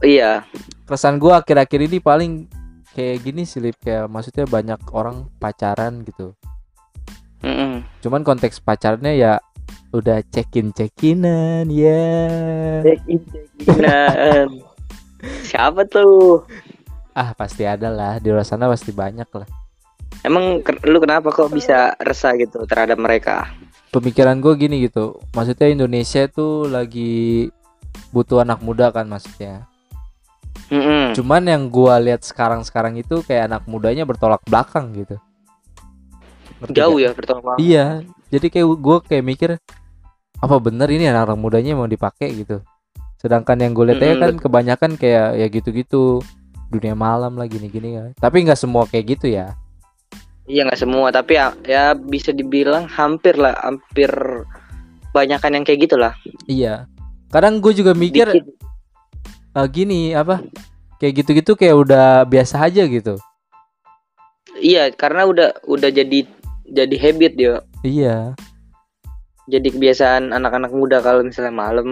Iya. 0.00 0.44
Keresahan 0.88 1.20
gua 1.20 1.44
akhir-akhir 1.44 1.80
ini 1.86 1.98
paling 2.00 2.48
kayak 2.96 3.22
gini 3.22 3.46
sih 3.46 3.62
Lip. 3.62 3.78
kayak 3.78 4.10
maksudnya 4.10 4.44
banyak 4.48 4.80
orang 4.90 5.28
pacaran 5.38 6.02
gitu. 6.02 6.34
Mm-mm. 7.40 7.84
Cuman 8.04 8.20
konteks 8.26 8.60
pacarnya 8.60 9.12
ya 9.16 9.32
udah 9.90 10.22
cekin 10.28 10.70
cekinan 10.70 11.66
ya. 11.72 12.02
Check-in, 12.84 13.20
check-inan. 13.26 14.48
Siapa 15.48 15.84
tuh? 15.88 16.44
Ah 17.12 17.34
pasti 17.34 17.66
ada 17.66 17.90
lah 17.90 18.16
di 18.22 18.30
luar 18.30 18.46
sana 18.46 18.70
pasti 18.70 18.94
banyak 18.94 19.28
lah. 19.34 19.48
Emang 20.20 20.60
lu 20.84 20.98
kenapa 21.00 21.32
kok 21.32 21.48
bisa 21.48 21.96
resah 22.04 22.36
gitu 22.36 22.68
terhadap 22.68 23.00
mereka? 23.00 23.48
Pemikiran 23.90 24.38
gue 24.38 24.52
gini 24.54 24.84
gitu. 24.84 25.18
Maksudnya 25.32 25.72
Indonesia 25.72 26.28
tuh 26.28 26.68
lagi 26.68 27.48
butuh 28.12 28.44
anak 28.44 28.60
muda 28.60 28.92
kan 28.92 29.08
maksudnya. 29.08 29.69
Mm-mm. 30.70 31.18
Cuman 31.18 31.42
yang 31.44 31.66
gua 31.66 31.98
lihat 31.98 32.22
sekarang-sekarang 32.22 32.94
itu 32.96 33.26
kayak 33.26 33.50
anak 33.50 33.62
mudanya 33.66 34.06
bertolak 34.06 34.40
belakang 34.46 34.94
gitu. 34.94 35.18
Ngerti 36.62 36.76
Jauh 36.78 36.96
gak? 36.96 37.04
ya 37.04 37.10
pertolongan. 37.12 37.56
Iya. 37.58 37.86
Jadi 38.30 38.46
kayak 38.48 38.66
gua 38.78 38.96
kayak 39.02 39.24
mikir 39.26 39.50
apa 40.40 40.56
bener 40.56 40.88
ini 40.88 41.10
anak 41.10 41.36
mudanya 41.36 41.74
mau 41.76 41.90
dipakai 41.90 42.32
gitu. 42.32 42.62
Sedangkan 43.20 43.60
yang 43.60 43.76
gue 43.76 43.92
lihat 43.92 44.00
aja 44.00 44.14
Mm-mm, 44.16 44.22
kan 44.24 44.34
kebanyakan 44.40 44.90
kayak 44.96 45.36
ya 45.36 45.46
gitu-gitu 45.52 46.24
dunia 46.72 46.96
malam 46.96 47.36
lah 47.36 47.44
gini-gini 47.44 48.00
kan. 48.00 48.10
Tapi 48.16 48.48
nggak 48.48 48.56
semua 48.56 48.88
kayak 48.88 49.18
gitu 49.18 49.28
ya. 49.28 49.52
Iya 50.48 50.66
nggak 50.66 50.80
semua, 50.80 51.12
tapi 51.12 51.36
ya, 51.36 51.52
ya 51.68 51.92
bisa 51.94 52.32
dibilang 52.32 52.88
hampir 52.88 53.36
lah, 53.36 53.54
hampir 53.60 54.10
banyakan 55.12 55.60
yang 55.60 55.64
kayak 55.68 55.84
gitulah. 55.84 56.12
Iya. 56.48 56.88
Kadang 57.30 57.60
gue 57.62 57.70
juga 57.76 57.92
mikir 57.94 58.26
Dikit. 58.26 58.59
Eh, 59.56 59.66
gini 59.70 60.14
apa 60.14 60.44
kayak 61.00 61.24
gitu-gitu 61.24 61.56
kayak 61.56 61.76
udah 61.76 62.28
biasa 62.28 62.68
aja 62.68 62.84
gitu. 62.84 63.16
Iya, 64.60 64.92
karena 64.92 65.24
udah 65.24 65.48
udah 65.64 65.88
jadi 65.88 66.28
jadi 66.68 66.96
habit 67.00 67.32
dia. 67.34 67.64
Iya. 67.80 68.36
Jadi 69.50 69.66
kebiasaan 69.74 70.30
anak-anak 70.30 70.70
muda 70.70 71.02
kalau 71.02 71.26
misalnya 71.26 71.50
malam 71.50 71.88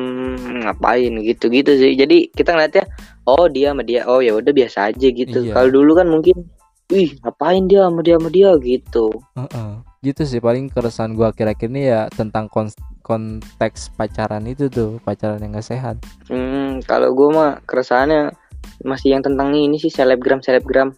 ngapain 0.63 1.11
gitu-gitu 1.25 1.75
sih. 1.75 1.99
Jadi 1.99 2.31
kita 2.31 2.55
ngeliatnya 2.55 2.87
oh 3.27 3.51
dia 3.51 3.75
sama 3.75 3.83
dia, 3.83 4.07
oh 4.07 4.23
ya 4.23 4.37
udah 4.37 4.53
biasa 4.53 4.95
aja 4.95 5.09
gitu. 5.11 5.49
Iya. 5.49 5.57
Kalau 5.57 5.71
dulu 5.73 5.99
kan 5.99 6.07
mungkin 6.07 6.47
Wih, 6.89 7.21
ngapain 7.21 7.69
dia 7.69 7.85
sama 7.85 8.01
dia 8.01 8.17
sama 8.17 8.33
dia 8.33 8.51
gitu. 8.65 9.13
Heeh. 9.37 9.88
Gitu 9.99 10.23
sih 10.23 10.39
paling 10.39 10.71
keresahan 10.71 11.19
gua 11.19 11.35
akhir-akhir 11.35 11.69
ini 11.75 11.91
ya 11.91 12.07
tentang 12.15 12.47
kon- 12.47 12.71
konteks 13.09 13.97
pacaran 13.97 14.45
itu 14.45 14.69
tuh, 14.69 15.01
pacaran 15.03 15.41
yang 15.41 15.57
gak 15.57 15.65
sehat. 15.65 15.97
Hmm, 16.29 16.85
kalau 16.85 17.17
gue 17.17 17.29
mah 17.33 17.65
keresahannya 17.65 18.37
masih 18.85 19.17
yang 19.17 19.25
tentang 19.25 19.51
ini 19.57 19.81
sih 19.81 19.89
selebgram 19.89 20.45
selebgram. 20.45 20.93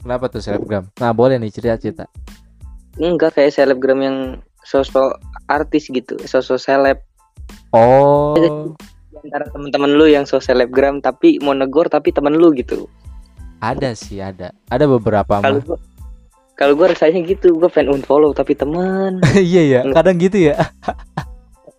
Kenapa 0.00 0.30
tuh 0.30 0.40
selebgram? 0.40 0.88
Nah, 1.02 1.10
boleh 1.12 1.36
nih 1.36 1.52
cerita-cerita. 1.52 2.06
Enggak 2.96 3.36
kayak 3.36 3.52
selebgram 3.52 4.00
yang 4.00 4.16
sosok 4.64 5.18
artis 5.50 5.90
gitu, 5.90 6.14
sosok 6.22 6.56
seleb. 6.62 6.98
Oh, 7.74 8.38
Antara 9.20 9.44
teman-teman 9.52 9.90
lu 10.00 10.08
yang 10.08 10.24
sosok 10.24 10.54
selebgram 10.54 11.02
tapi 11.02 11.36
mau 11.42 11.52
negor 11.52 11.90
tapi 11.92 12.14
temen 12.14 12.38
lu 12.38 12.54
gitu. 12.56 12.88
ada 13.60 13.92
sih, 13.92 14.24
ada. 14.24 14.56
Ada 14.72 14.88
beberapa 14.88 15.44
Kalau 15.44 15.60
kalau 16.60 16.76
gue 16.76 16.92
rasanya 16.92 17.24
gitu, 17.24 17.56
gue 17.56 17.72
pengen 17.72 17.96
unfollow 17.96 18.36
tapi 18.36 18.52
teman 18.52 19.16
Iya 19.34 19.62
ya, 19.64 19.80
kadang 19.96 20.20
gitu 20.20 20.52
ya. 20.52 20.60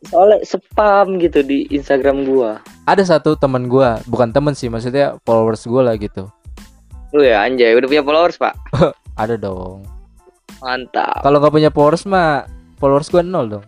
soalnya 0.02 0.42
spam 0.42 1.22
gitu 1.22 1.46
di 1.46 1.70
Instagram 1.70 2.26
gua. 2.26 2.58
Ada 2.90 3.06
satu 3.16 3.38
teman 3.38 3.70
gua, 3.70 4.02
bukan 4.10 4.34
temen 4.34 4.58
sih, 4.58 4.66
maksudnya 4.66 5.22
followers 5.22 5.62
gua 5.70 5.94
lah 5.94 5.96
gitu. 5.96 6.26
Lu 7.14 7.22
ya 7.22 7.46
anjay, 7.46 7.78
udah 7.78 7.86
punya 7.86 8.02
followers, 8.02 8.42
Pak. 8.42 8.58
Ada 9.22 9.38
dong. 9.38 9.86
Mantap. 10.58 11.22
Kalau 11.22 11.38
nggak 11.38 11.54
punya 11.54 11.70
followers 11.70 12.10
mah 12.10 12.50
followers 12.82 13.14
gua 13.14 13.22
nol 13.22 13.46
dong. 13.46 13.66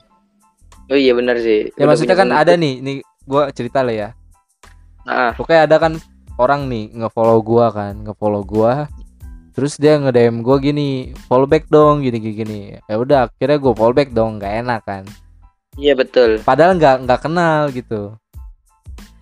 Oh 0.90 0.98
iya 0.98 1.14
benar 1.14 1.38
sih. 1.38 1.70
Ya 1.78 1.86
Udah 1.86 1.94
maksudnya 1.94 2.18
kan 2.18 2.30
ada 2.34 2.58
nih, 2.58 2.82
nih 2.82 2.96
gua 3.30 3.54
cerita 3.54 3.86
lah 3.86 3.94
ya. 3.94 4.10
Ah, 5.06 5.32
Pokoknya 5.38 5.70
ada 5.70 5.78
kan 5.78 5.94
orang 6.42 6.66
nih 6.66 6.90
nge-follow 6.98 7.40
gua 7.46 7.70
kan, 7.70 7.94
nge-follow 8.02 8.42
gua. 8.42 8.90
Terus 9.54 9.78
dia 9.78 9.96
nge-DM 9.96 10.42
gua 10.42 10.58
gini, 10.58 11.14
follow 11.26 11.46
back 11.46 11.70
dong 11.70 12.02
gini 12.02 12.18
gini. 12.18 12.34
gini. 12.36 12.60
Ya 12.84 12.96
udah, 12.98 13.30
akhirnya 13.30 13.58
gua 13.58 13.74
follow 13.74 13.94
back 13.94 14.10
dong, 14.10 14.38
nggak 14.38 14.54
enak 14.62 14.82
kan. 14.84 15.04
iya 15.74 15.94
betul. 15.94 16.38
Padahal 16.40 16.78
nggak 16.78 17.06
nggak 17.06 17.22
kenal 17.22 17.70
gitu. 17.70 18.14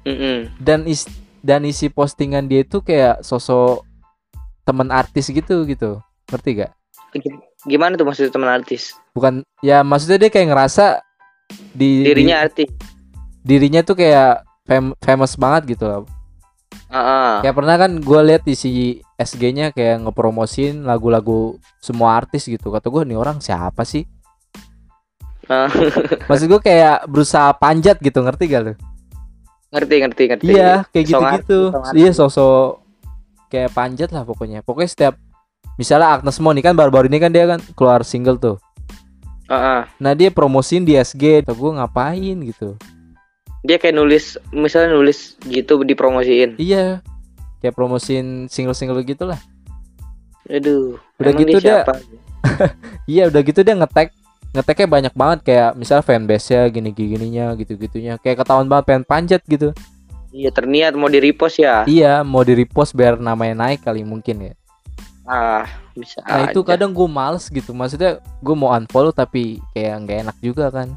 Mm-mm. 0.04 0.52
Dan 0.58 0.84
is 0.84 1.06
dan 1.40 1.64
isi 1.64 1.88
postingan 1.88 2.46
dia 2.46 2.62
itu 2.62 2.80
kayak 2.80 3.22
sosok 3.22 3.86
temen 4.62 4.90
artis 4.90 5.28
gitu 5.28 5.64
gitu. 5.64 6.02
Ngerti 6.28 6.64
gak? 6.64 6.72
Gimana 7.64 7.96
tuh 7.96 8.04
maksudnya 8.04 8.32
teman 8.32 8.50
artis? 8.50 8.96
Bukan 9.12 9.44
ya 9.60 9.82
maksudnya 9.82 10.18
dia 10.18 10.30
kayak 10.30 10.48
ngerasa 10.50 11.04
di 11.72 12.04
Dirinya 12.04 12.48
artis. 12.48 12.68
di- 12.68 12.78
dirinya 13.42 13.82
tuh 13.82 13.96
kayak 13.96 14.42
fam- 14.64 14.96
famous 15.00 15.36
banget 15.36 15.76
gitu 15.76 16.08
ah. 16.92 17.40
Kayak 17.42 17.56
pernah 17.56 17.76
kan 17.80 17.92
gue 18.00 18.22
lihat 18.28 18.44
isi 18.48 19.00
SG-nya 19.16 19.72
kayak 19.72 20.08
ngepromosin 20.08 20.84
lagu-lagu 20.84 21.60
semua 21.80 22.18
artis 22.18 22.48
gitu. 22.48 22.72
Kata 22.72 22.88
gue 22.92 23.04
nih 23.08 23.18
orang 23.18 23.40
siapa 23.40 23.86
sih? 23.88 24.04
Ah. 25.48 25.72
Maksud 26.30 26.48
gue 26.48 26.62
kayak 26.64 27.08
berusaha 27.08 27.52
panjat 27.56 28.00
gitu, 28.00 28.22
ngerti 28.24 28.46
gak 28.48 28.64
lu? 28.64 28.74
ngerti 29.72 29.96
ngerti 30.04 30.24
ngerti. 30.28 30.52
Iya, 30.52 30.84
kayak 30.92 31.06
gitu-gitu. 31.08 31.62
Iya, 31.96 32.12
sosok 32.12 32.84
kayak 33.48 33.72
panjat 33.76 34.10
lah 34.12 34.24
pokoknya. 34.28 34.64
Pokoknya 34.64 34.92
setiap 34.92 35.16
misalnya 35.80 36.20
Agnes 36.20 36.40
Mo 36.44 36.52
nih 36.52 36.64
kan 36.64 36.76
baru-baru 36.76 37.08
ini 37.08 37.20
kan 37.20 37.32
dia 37.32 37.48
kan 37.48 37.60
keluar 37.76 38.04
single 38.04 38.40
tuh. 38.40 38.58
Ah. 39.52 39.88
Nah, 40.00 40.16
dia 40.16 40.32
promosin 40.32 40.88
di 40.88 40.96
SG. 40.96 41.44
Kata 41.44 41.56
gue 41.56 41.72
ngapain 41.76 42.38
gitu. 42.44 42.80
Dia 43.62 43.78
kayak 43.78 43.94
nulis 43.94 44.36
misalnya 44.50 44.98
nulis 44.98 45.38
gitu 45.46 45.82
dipromosiin. 45.82 46.58
Iya. 46.58 47.06
Kayak 47.62 47.78
promosin 47.78 48.50
single-single 48.50 49.06
gitu 49.06 49.30
lah. 49.30 49.38
Aduh. 50.50 50.98
Udah 51.22 51.32
gitu 51.38 51.58
dia-? 51.62 51.86
Iya 53.12 53.30
udah 53.30 53.42
gitu 53.46 53.62
dia 53.62 53.78
ngetek 53.78 54.10
ngeteknya 54.52 54.88
banyak 54.90 55.14
banget 55.16 55.40
kayak 55.48 55.70
misalnya 55.80 56.04
fanbase 56.04 56.52
nya 56.52 56.68
gini 56.68 56.90
gininya 56.92 57.56
gitu 57.56 57.80
gitunya 57.80 58.20
kayak 58.20 58.44
ketahuan 58.44 58.68
banget 58.68 58.86
pengen 58.90 59.06
panjat 59.08 59.42
gitu 59.48 59.72
Iya 60.32 60.48
terniat 60.52 60.96
mau 60.96 61.12
di 61.12 61.20
repost 61.20 61.60
ya. 61.60 61.84
iya 61.88 62.24
mau 62.24 62.44
di 62.44 62.56
repost 62.56 62.96
biar 62.96 63.20
namanya 63.20 63.68
naik 63.68 63.84
kali 63.84 64.04
mungkin 64.04 64.52
ya 64.52 64.54
Ah, 65.24 65.64
bisa. 65.96 66.20
nah 66.28 66.50
itu 66.50 66.60
aja. 66.66 66.76
kadang 66.76 66.92
gue 66.92 67.08
males 67.08 67.48
gitu 67.48 67.72
maksudnya 67.72 68.20
gue 68.20 68.56
mau 68.58 68.74
unfollow 68.76 69.14
tapi 69.16 69.62
kayak 69.72 70.04
nggak 70.04 70.18
enak 70.28 70.38
juga 70.44 70.68
kan 70.68 70.92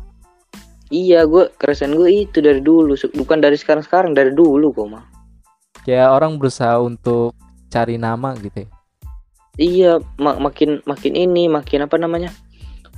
Iya, 0.95 1.27
gue 1.27 1.51
keresahan 1.53 1.91
gue 1.93 2.07
itu 2.07 2.39
dari 2.39 2.63
dulu, 2.63 2.95
bukan 3.13 3.43
dari 3.43 3.59
sekarang-sekarang, 3.59 4.15
dari 4.15 4.31
dulu 4.31 4.71
kok 4.71 4.87
mah. 4.87 5.05
kayak 5.83 6.09
orang 6.09 6.39
berusaha 6.39 6.79
untuk 6.79 7.35
cari 7.67 7.99
nama 7.99 8.33
gitu 8.39 8.63
ya 8.63 8.69
Iya, 9.55 9.93
ma- 10.17 10.39
makin 10.41 10.79
makin 10.83 11.13
ini, 11.15 11.47
makin 11.47 11.83
apa 11.83 11.95
namanya? 11.95 12.31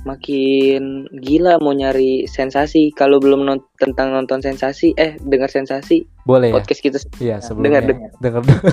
Makin 0.01 0.81
gila 1.15 1.57
mau 1.57 1.69
nyari 1.69 2.25
sensasi. 2.25 2.89
Kalau 2.91 3.17
belum 3.17 3.43
non- 3.43 3.65
tentang 3.75 4.09
nonton 4.09 4.39
sensasi, 4.39 4.95
eh 4.95 5.17
dengar 5.19 5.49
sensasi 5.49 6.05
boleh 6.23 6.49
ya 6.49 6.55
podcast 6.55 6.81
kita 6.81 6.97
iya 7.17 7.37
sebelumnya 7.39 7.81
dengar 7.83 8.09
denger 8.17 8.41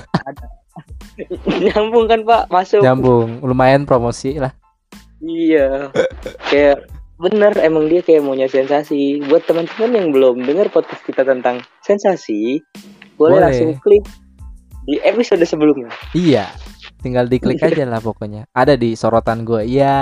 nyambung 1.65 2.07
kan 2.07 2.21
Pak, 2.23 2.43
masuk. 2.49 2.81
nyambung 2.81 3.41
lumayan 3.41 3.85
promosi 3.85 4.37
lah 4.37 4.53
Iya. 5.21 5.89
kayak 6.47 6.85
bener 7.17 7.55
emang 7.63 7.87
dia 7.87 8.03
kayak 8.03 8.23
maunya 8.27 8.51
sensasi. 8.51 9.23
Buat 9.27 9.47
teman-teman 9.47 9.91
yang 9.95 10.09
belum 10.11 10.37
dengar 10.45 10.69
podcast 10.71 11.03
kita 11.07 11.23
tentang 11.23 11.63
sensasi, 11.83 12.61
boleh, 13.15 13.39
Boleh. 13.39 13.43
langsung 13.49 13.71
klik 13.83 14.05
di 14.85 15.01
episode 15.01 15.41
sebelumnya. 15.49 15.89
iya 16.13 16.53
tinggal 17.01 17.29
diklik 17.29 17.61
aja 17.61 17.85
lah 17.85 18.01
pokoknya 18.01 18.49
ada 18.57 18.81
di 18.81 18.97
sorotan 18.97 19.45
gue 19.45 19.65
iya 19.65 19.97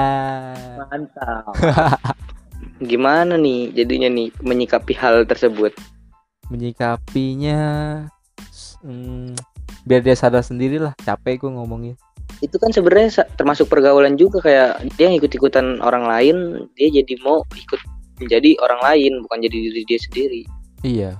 Mantap. 0.78 1.54
Gimana 2.90 3.34
nih 3.38 3.74
jadinya 3.74 4.10
nih 4.10 4.30
menyikapi 4.42 4.94
hal 4.94 5.26
tersebut? 5.26 5.74
menyikapinya 6.52 7.60
hmm, 8.84 9.32
biar 9.88 10.04
dia 10.04 10.12
sadar 10.12 10.44
sendiri 10.44 10.76
lah 10.76 10.92
capek 11.00 11.40
gue 11.40 11.50
ngomongin 11.56 11.96
Itu 12.40 12.56
kan 12.56 12.72
sebenarnya 12.72 13.28
termasuk 13.36 13.68
pergaulan 13.68 14.16
juga 14.16 14.40
kayak 14.40 14.96
dia 14.96 15.12
ikut-ikutan 15.12 15.82
orang 15.84 16.08
lain, 16.08 16.36
dia 16.78 16.88
jadi 17.02 17.14
mau 17.20 17.44
ikut 17.52 17.80
menjadi 18.22 18.54
orang 18.62 18.80
lain, 18.80 19.12
bukan 19.26 19.38
jadi 19.42 19.56
diri 19.68 19.82
dia 19.84 19.98
sendiri. 20.00 20.42
iya 20.86 21.10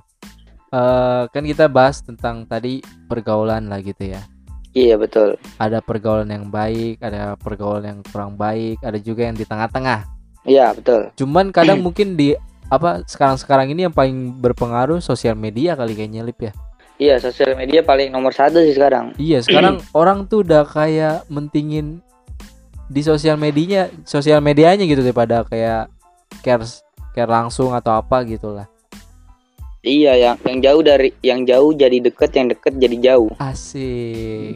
Eh 0.73 1.23
kan 1.29 1.45
kita 1.45 1.69
bahas 1.69 2.01
tentang 2.01 2.49
tadi 2.49 2.81
pergaulan 3.05 3.69
lah 3.69 3.85
gitu 3.85 4.09
ya 4.09 4.25
Iya 4.73 4.97
betul. 4.97 5.37
ada 5.61 5.85
pergaulan 5.85 6.33
yang 6.33 6.49
baik 6.49 6.97
ada 7.05 7.37
pergaulan 7.37 7.85
yang 7.85 8.01
kurang 8.09 8.41
baik 8.41 8.81
ada 8.81 8.97
juga 8.97 9.29
yang 9.29 9.37
di 9.37 9.45
tengah-tengah 9.45 10.09
Iya 10.49 10.73
betul. 10.73 11.13
cuman 11.13 11.53
kadang 11.53 11.85
mungkin 11.85 12.17
di 12.17 12.33
apa 12.73 13.05
sekarang-sekarang 13.05 13.69
ini 13.69 13.85
yang 13.85 13.93
paling 13.93 14.33
berpengaruh 14.41 15.05
sosial 15.05 15.37
media 15.37 15.77
kali 15.77 15.93
kayaknya 15.93 16.25
lip 16.25 16.41
ya 16.41 16.57
Iya 17.03 17.19
sosial 17.19 17.59
media 17.59 17.83
paling 17.83 18.15
nomor 18.15 18.31
satu 18.31 18.63
sih 18.63 18.79
sekarang. 18.79 19.11
iya 19.19 19.43
sekarang 19.43 19.83
orang 20.01 20.31
tuh 20.31 20.47
udah 20.47 20.63
kayak 20.63 21.27
mentingin 21.27 21.99
di 22.87 23.03
sosial 23.03 23.35
medianya 23.35 23.91
sosial 24.07 24.39
medianya 24.39 24.87
gitu 24.87 25.03
daripada 25.03 25.43
kayak 25.43 25.91
care 26.47 26.63
care 27.11 27.27
langsung 27.27 27.75
atau 27.75 27.99
apa 27.99 28.23
gitu 28.23 28.55
lah 28.55 28.71
Iya 29.83 30.15
yang 30.15 30.37
yang 30.47 30.59
jauh 30.63 30.83
dari 30.87 31.11
yang 31.27 31.43
jauh 31.43 31.75
jadi 31.75 31.99
deket, 31.99 32.31
yang 32.39 32.47
deket 32.55 32.79
jadi 32.79 32.97
jauh. 33.03 33.35
asik. 33.43 34.55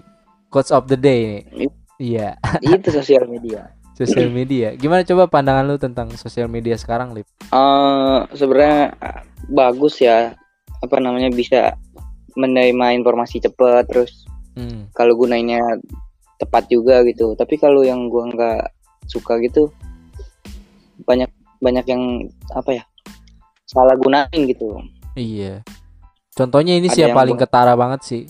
Quotes 0.54 0.70
of 0.70 0.86
the 0.86 0.94
day. 0.94 1.42
Nih 1.50 1.66
iya. 1.98 2.38
Itu 2.62 2.94
sosial 2.94 3.26
media. 3.26 3.74
sosial 3.98 4.30
media. 4.30 4.78
Gimana 4.78 5.02
coba 5.02 5.26
pandangan 5.26 5.66
lu 5.66 5.82
tentang 5.82 6.14
sosial 6.14 6.46
media 6.46 6.78
sekarang 6.78 7.10
lip? 7.10 7.26
Eh 7.50 8.18
sebenarnya 8.38 8.94
eh, 9.02 9.20
bagus 9.50 9.98
ya 9.98 10.30
apa 10.78 10.96
namanya 11.02 11.34
bisa 11.34 11.74
menerima 12.36 12.94
informasi 13.00 13.40
cepat 13.40 13.88
terus 13.88 14.28
hmm. 14.54 14.92
kalau 14.92 15.16
gunainnya 15.16 15.60
tepat 16.36 16.68
juga 16.68 17.00
gitu 17.08 17.32
tapi 17.34 17.56
kalau 17.56 17.80
yang 17.82 18.12
gua 18.12 18.28
nggak 18.28 18.62
suka 19.08 19.40
gitu 19.40 19.72
banyak 21.08 21.28
banyak 21.58 21.86
yang 21.88 22.02
apa 22.52 22.80
ya 22.80 22.84
salah 23.66 23.96
gunain 23.96 24.44
gitu 24.46 24.78
Iya. 25.16 25.64
Contohnya 26.36 26.76
ini 26.76 26.92
Ada 26.92 26.94
sih 26.94 27.02
yang 27.08 27.16
yang 27.16 27.18
paling 27.24 27.36
gua- 27.40 27.48
ketara 27.48 27.72
banget 27.72 28.00
sih. 28.04 28.22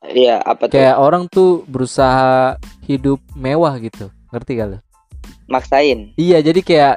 Iya 0.00 0.40
apa 0.40 0.64
tuh 0.64 0.80
Kayak 0.80 0.96
orang 0.96 1.28
tuh 1.28 1.60
berusaha 1.68 2.56
hidup 2.88 3.20
mewah 3.36 3.76
gitu. 3.76 4.08
Ngerti 4.32 4.56
gak 4.56 4.68
lu? 4.72 4.78
maksain 5.50 6.14
Iya, 6.14 6.38
jadi 6.46 6.60
kayak 6.62 6.96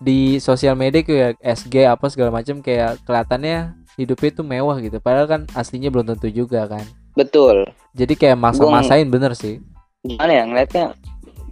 di 0.00 0.40
sosial 0.40 0.74
media 0.74 1.04
kayak 1.04 1.36
SG 1.38 1.84
apa 1.86 2.08
segala 2.08 2.32
macam 2.32 2.58
kayak 2.64 2.98
kelihatannya 3.04 3.81
hidupnya 3.94 4.30
tuh 4.32 4.46
mewah 4.46 4.76
gitu. 4.78 4.98
Padahal 4.98 5.28
kan 5.28 5.40
aslinya 5.52 5.88
belum 5.88 6.08
tentu 6.08 6.28
juga 6.28 6.64
kan. 6.66 6.84
betul 7.12 7.68
Jadi 7.92 8.16
kayak 8.16 8.40
masa-masain 8.40 9.04
bener 9.06 9.36
sih. 9.36 9.60
gimana 10.00 10.32
ya 10.32 10.42
ngeliatnya 10.48 10.84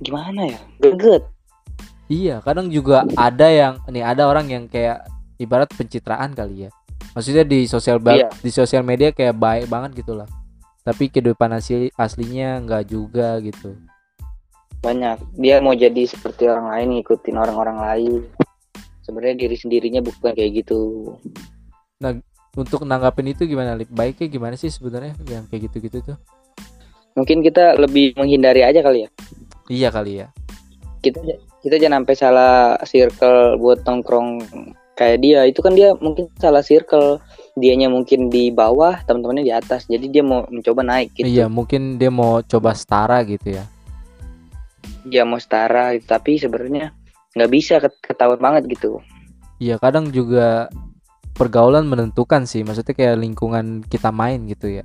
gimana 0.01 0.41
ya 0.49 0.59
greget 0.79 1.23
Iya, 2.11 2.43
kadang 2.43 2.67
juga 2.67 3.07
ada 3.15 3.47
yang 3.47 3.79
nih 3.87 4.03
ada 4.03 4.27
orang 4.27 4.51
yang 4.51 4.65
kayak 4.67 5.07
ibarat 5.37 5.71
pencitraan 5.71 6.35
kali 6.35 6.67
ya. 6.67 6.71
Maksudnya 7.15 7.47
di 7.47 7.71
sosial 7.71 8.03
Iya. 8.03 8.27
di 8.35 8.51
sosial 8.51 8.83
media 8.83 9.15
kayak 9.15 9.37
baik 9.37 9.71
banget 9.71 10.03
gitu 10.03 10.19
lah. 10.19 10.27
Tapi 10.83 11.07
kehidupan 11.07 11.55
asli 11.55 11.93
aslinya 11.95 12.59
nggak 12.61 12.85
juga 12.87 13.39
gitu. 13.39 13.77
banyak 14.81 15.21
dia 15.37 15.61
mau 15.61 15.77
jadi 15.77 16.09
seperti 16.09 16.49
orang 16.49 16.73
lain 16.73 16.89
ngikutin 16.97 17.37
orang-orang 17.37 17.79
lain 17.85 18.13
sebenarnya 19.05 19.37
diri 19.37 19.53
sendirinya 19.53 20.01
bukan 20.01 20.33
kayak 20.33 20.65
gitu 20.65 21.05
Untuk 22.53 22.83
nanggapin 22.83 23.31
itu 23.31 23.47
gimana 23.47 23.75
Lip? 23.75 23.87
Baiknya 23.89 24.27
gimana 24.27 24.55
sih 24.55 24.69
sebenarnya 24.69 25.15
yang 25.25 25.47
kayak 25.47 25.71
gitu-gitu 25.71 26.03
tuh? 26.05 26.19
mungkin 27.11 27.43
kita 27.43 27.75
lebih 27.75 28.15
menghindari 28.15 28.63
aja 28.63 28.81
kali 28.81 29.03
ya 29.05 29.09
Iya 29.67 29.89
kali 29.91 30.23
ya. 30.23 30.27
kita 31.03 31.19
kita 31.59 31.77
jangan 31.77 32.07
sampai 32.07 32.15
salah 32.15 32.55
circle 32.87 33.59
buat 33.59 33.83
nongkrong 33.83 34.47
kayak 34.95 35.19
dia 35.19 35.43
itu 35.43 35.59
kan 35.59 35.75
dia 35.75 35.91
mungkin 35.99 36.31
salah 36.39 36.63
circle 36.63 37.19
dianya 37.57 37.91
mungkin 37.91 38.31
di 38.31 38.49
bawah 38.49 39.03
teman-temannya 39.05 39.43
di 39.43 39.51
atas 39.51 39.91
jadi 39.91 40.07
dia 40.07 40.23
mau 40.23 40.47
mencoba 40.47 40.87
naik 40.87 41.11
gitu 41.19 41.27
Iya, 41.27 41.51
mungkin 41.51 41.99
dia 41.99 42.15
mau 42.15 42.41
coba 42.41 42.79
setara 42.79 43.27
gitu 43.27 43.59
ya. 43.59 43.67
dia 45.03 45.27
mau 45.27 45.43
setara 45.43 45.99
gitu. 45.99 46.07
tapi 46.07 46.39
sebenarnya 46.39 46.95
nggak 47.35 47.51
bisa 47.51 47.83
ket- 47.83 48.01
ketahuan 48.07 48.39
banget 48.39 48.71
gitu 48.71 49.03
Iya, 49.59 49.77
kadang 49.77 50.09
juga 50.09 50.71
pergaulan 51.41 51.89
menentukan 51.89 52.45
sih. 52.45 52.61
Maksudnya 52.61 52.93
kayak 52.93 53.17
lingkungan 53.17 53.81
kita 53.89 54.13
main 54.13 54.45
gitu 54.45 54.69
ya. 54.69 54.85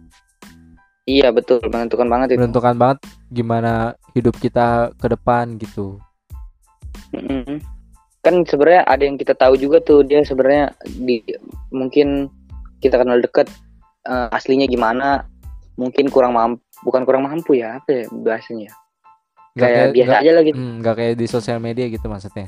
iya 1.06 1.30
betul 1.30 1.62
menentukan 1.70 2.10
banget 2.10 2.34
itu 2.34 2.42
Menentukan 2.42 2.76
banget 2.82 2.98
gimana 3.30 3.94
hidup 4.18 4.34
kita 4.42 4.90
ke 4.98 5.06
depan 5.12 5.54
gitu. 5.62 6.02
Kan 8.26 8.42
sebenarnya 8.42 8.90
ada 8.90 9.04
yang 9.06 9.20
kita 9.20 9.38
tahu 9.38 9.54
juga 9.54 9.78
tuh 9.86 10.02
dia 10.02 10.26
sebenarnya 10.26 10.74
di 10.98 11.22
mungkin 11.70 12.26
kita 12.82 12.98
kenal 12.98 13.22
deket 13.22 13.46
eh, 14.10 14.34
aslinya 14.34 14.66
gimana 14.66 15.30
mungkin 15.76 16.08
kurang 16.08 16.34
mampu 16.34 16.64
bukan 16.84 17.02
kurang 17.04 17.24
mampu 17.28 17.60
ya 17.60 17.80
apa 17.80 17.90
ya 17.92 18.04
bahasanya 18.12 18.72
Nggak 19.56 19.70
kayak 19.72 19.88
biasa 19.92 20.08
nggak- 20.12 20.24
aja 20.24 20.32
lah 20.32 20.44
gitu 20.44 20.58
hmm, 20.58 20.74
nggak 20.84 20.96
kayak 20.96 21.14
di 21.16 21.26
sosial 21.28 21.60
media 21.60 21.86
gitu 21.88 22.06
maksudnya 22.08 22.48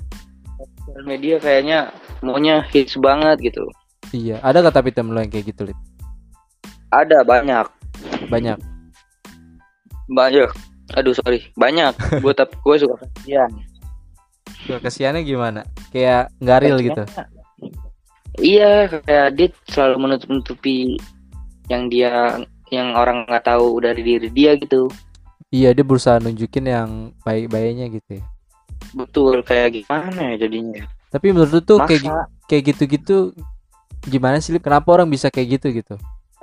Sosial 0.58 1.04
media 1.04 1.36
kayaknya 1.40 1.80
maunya 2.24 2.56
hits 2.72 2.96
banget 3.00 3.38
gitu 3.52 3.68
iya. 4.16 4.38
Ada 4.44 4.64
gak 4.68 4.76
tapi 4.80 4.90
temen 4.96 5.16
lo 5.16 5.20
yang 5.20 5.32
kayak 5.32 5.52
gitu 5.56 5.68
Lip? 5.68 5.80
ada 6.92 7.24
banyak. 7.24 7.68
Banyak? 8.32 8.58
Banyak. 10.08 10.50
Aduh 10.96 11.14
sorry. 11.16 11.44
Banyak. 11.60 11.94
Gue 12.24 12.32
tapi 12.32 12.56
gue 12.56 12.76
suka 12.80 12.96
kasihan. 13.04 13.52
Gua 14.68 14.80
kesiannya 14.84 15.24
gimana? 15.24 15.62
Kayak 15.96 16.32
nggak 16.44 16.60
real 16.60 16.80
gitu? 16.84 17.04
Iya 18.38 18.92
kayak 19.04 19.28
dia 19.40 19.48
selalu 19.72 19.96
menutup 20.04 20.30
nutupi 20.30 21.00
yang 21.72 21.88
dia 21.88 22.42
yang 22.68 22.92
orang 22.96 23.24
nggak 23.24 23.48
tahu 23.48 23.80
dari 23.80 24.04
diri 24.04 24.28
dia 24.28 24.60
gitu. 24.60 24.92
Iya 25.56 25.72
dia 25.72 25.86
berusaha 25.88 26.20
nunjukin 26.20 26.68
yang 26.68 26.90
baik-baiknya 27.24 27.88
gitu 27.96 28.20
ya. 28.20 28.24
Betul 28.92 29.40
kayak 29.48 29.80
gimana 29.80 30.36
ya 30.36 30.48
jadinya? 30.48 30.84
Tapi 31.08 31.32
menurut 31.32 31.52
lu 31.56 31.62
tuh 31.64 31.80
kayak 31.88 32.28
kayak 32.52 32.64
gitu-gitu 32.76 33.32
gimana 34.06 34.38
sih 34.38 34.54
Lip? 34.54 34.62
kenapa 34.62 34.94
orang 34.94 35.10
bisa 35.10 35.34
kayak 35.34 35.60
gitu 35.60 35.68
gitu? 35.82 35.96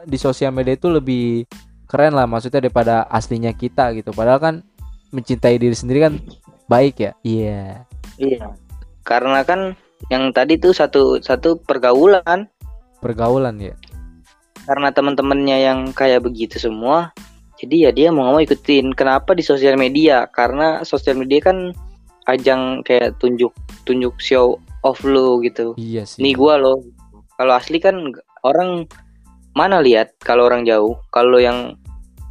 Di 0.04 0.18
sosial 0.18 0.50
media 0.50 0.74
itu 0.74 0.90
lebih 0.90 1.46
keren 1.86 2.16
lah 2.16 2.26
maksudnya 2.26 2.64
daripada 2.64 3.06
aslinya 3.06 3.54
kita 3.54 3.94
gitu. 3.94 4.10
Padahal 4.10 4.40
kan 4.40 4.54
mencintai 5.14 5.60
diri 5.60 5.76
sendiri 5.76 6.10
kan 6.10 6.14
baik 6.66 6.98
ya? 6.98 7.12
Iya. 7.22 7.86
Iya. 8.18 8.58
Karena 9.06 9.46
kan 9.46 9.78
yang 10.10 10.34
tadi 10.34 10.58
tuh 10.58 10.74
satu 10.74 11.22
satu 11.22 11.60
pergaulan. 11.62 12.50
Pergaulan 12.98 13.60
ya? 13.60 13.76
Karena 14.64 14.90
teman-temannya 14.90 15.56
yang 15.60 15.78
kayak 15.92 16.24
begitu 16.24 16.56
semua 16.56 17.12
jadi 17.64 17.88
ya 17.88 17.90
dia 17.94 18.08
mau 18.10 18.34
mau 18.34 18.42
ikutin. 18.42 18.92
Kenapa 18.92 19.32
di 19.32 19.40
sosial 19.40 19.78
media? 19.78 20.26
Karena 20.28 20.82
sosial 20.82 21.16
media 21.16 21.40
kan 21.40 21.70
ajang 22.28 22.82
kayak 22.82 23.16
tunjuk 23.16 23.56
tunjuk 23.88 24.12
show 24.18 24.58
off 24.82 25.00
lo 25.06 25.38
gitu. 25.40 25.72
Iya 25.78 26.04
sih. 26.04 26.20
Nih 26.20 26.34
gua 26.34 26.58
loh 26.58 26.82
kalau 27.34 27.52
asli 27.54 27.78
kan 27.78 27.98
orang 28.42 28.86
mana 29.54 29.78
lihat 29.78 30.14
kalau 30.20 30.46
orang 30.46 30.66
jauh 30.66 30.98
kalau 31.10 31.38
yang 31.38 31.78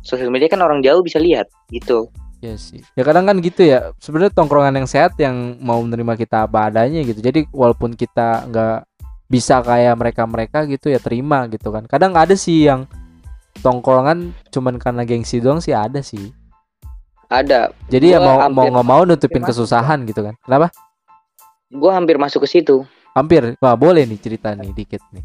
sosial 0.04 0.28
media 0.28 0.52
kan 0.52 0.60
orang 0.60 0.84
jauh 0.84 1.00
bisa 1.00 1.20
lihat 1.20 1.48
gitu 1.72 2.12
Iya 2.44 2.60
sih. 2.60 2.84
Ya 2.92 3.08
kadang 3.08 3.24
kan 3.24 3.40
gitu 3.40 3.64
ya. 3.64 3.96
Sebenarnya 4.04 4.36
tongkrongan 4.36 4.76
yang 4.76 4.84
sehat 4.84 5.16
yang 5.16 5.56
mau 5.64 5.80
menerima 5.80 6.20
kita 6.20 6.44
apa 6.44 6.68
adanya 6.68 7.00
gitu. 7.08 7.24
Jadi 7.24 7.48
walaupun 7.56 7.96
kita 7.96 8.44
nggak 8.52 8.84
bisa 9.32 9.64
kayak 9.64 9.96
mereka-mereka 9.96 10.68
gitu 10.68 10.92
ya 10.92 11.00
terima 11.00 11.48
gitu 11.48 11.72
kan. 11.72 11.88
Kadang 11.88 12.12
ada 12.20 12.36
sih 12.36 12.68
yang 12.68 12.84
tongkrongan 13.64 14.36
cuman 14.52 14.76
karena 14.76 15.08
gengsi 15.08 15.40
doang 15.40 15.64
sih 15.64 15.72
ada 15.72 16.04
sih. 16.04 16.36
ada 17.32 17.72
Jadi 17.88 18.12
ya 18.12 18.20
Gua 18.20 18.28
mau 18.28 18.38
hampir- 18.44 18.56
mau 18.60 18.68
nggak 18.76 18.88
mau 18.92 19.02
nutupin 19.08 19.44
kesusahan 19.48 20.04
gitu 20.04 20.28
kan. 20.28 20.36
Kenapa? 20.44 20.68
gua 21.72 21.96
hampir 21.96 22.20
masuk 22.20 22.44
ke 22.44 22.60
situ 22.60 22.84
Hampir. 23.14 23.56
Wah, 23.62 23.78
boleh 23.78 24.10
nih 24.10 24.18
cerita 24.18 24.58
nih 24.58 24.74
dikit 24.74 25.02
nih. 25.14 25.22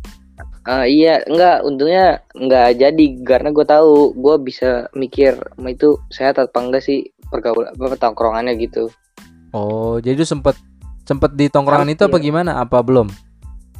Ah, 0.68 0.84
iya, 0.84 1.24
enggak, 1.24 1.64
untungnya 1.64 2.20
enggak 2.36 2.76
jadi 2.76 3.04
karena 3.24 3.48
gue 3.50 3.64
tahu 3.64 4.12
gue 4.12 4.36
bisa 4.38 4.86
mikir 4.92 5.34
"Ma, 5.56 5.72
itu 5.72 5.96
sehat 6.12 6.36
apa 6.36 6.60
enggak 6.60 6.84
sih 6.84 7.08
pergaulan 7.32 7.72
apa 7.72 7.96
tongkrongannya 7.96 8.52
gitu. 8.60 8.92
Oh, 9.50 9.96
jadi 9.96 10.20
lu 10.20 10.28
sempet 10.28 10.54
sempet 11.08 11.32
di 11.32 11.48
tongkrongan 11.48 11.88
itu 11.88 12.04
apa 12.04 12.20
Hampir. 12.20 12.28
gimana? 12.28 12.60
Apa 12.60 12.84
belum? 12.84 13.08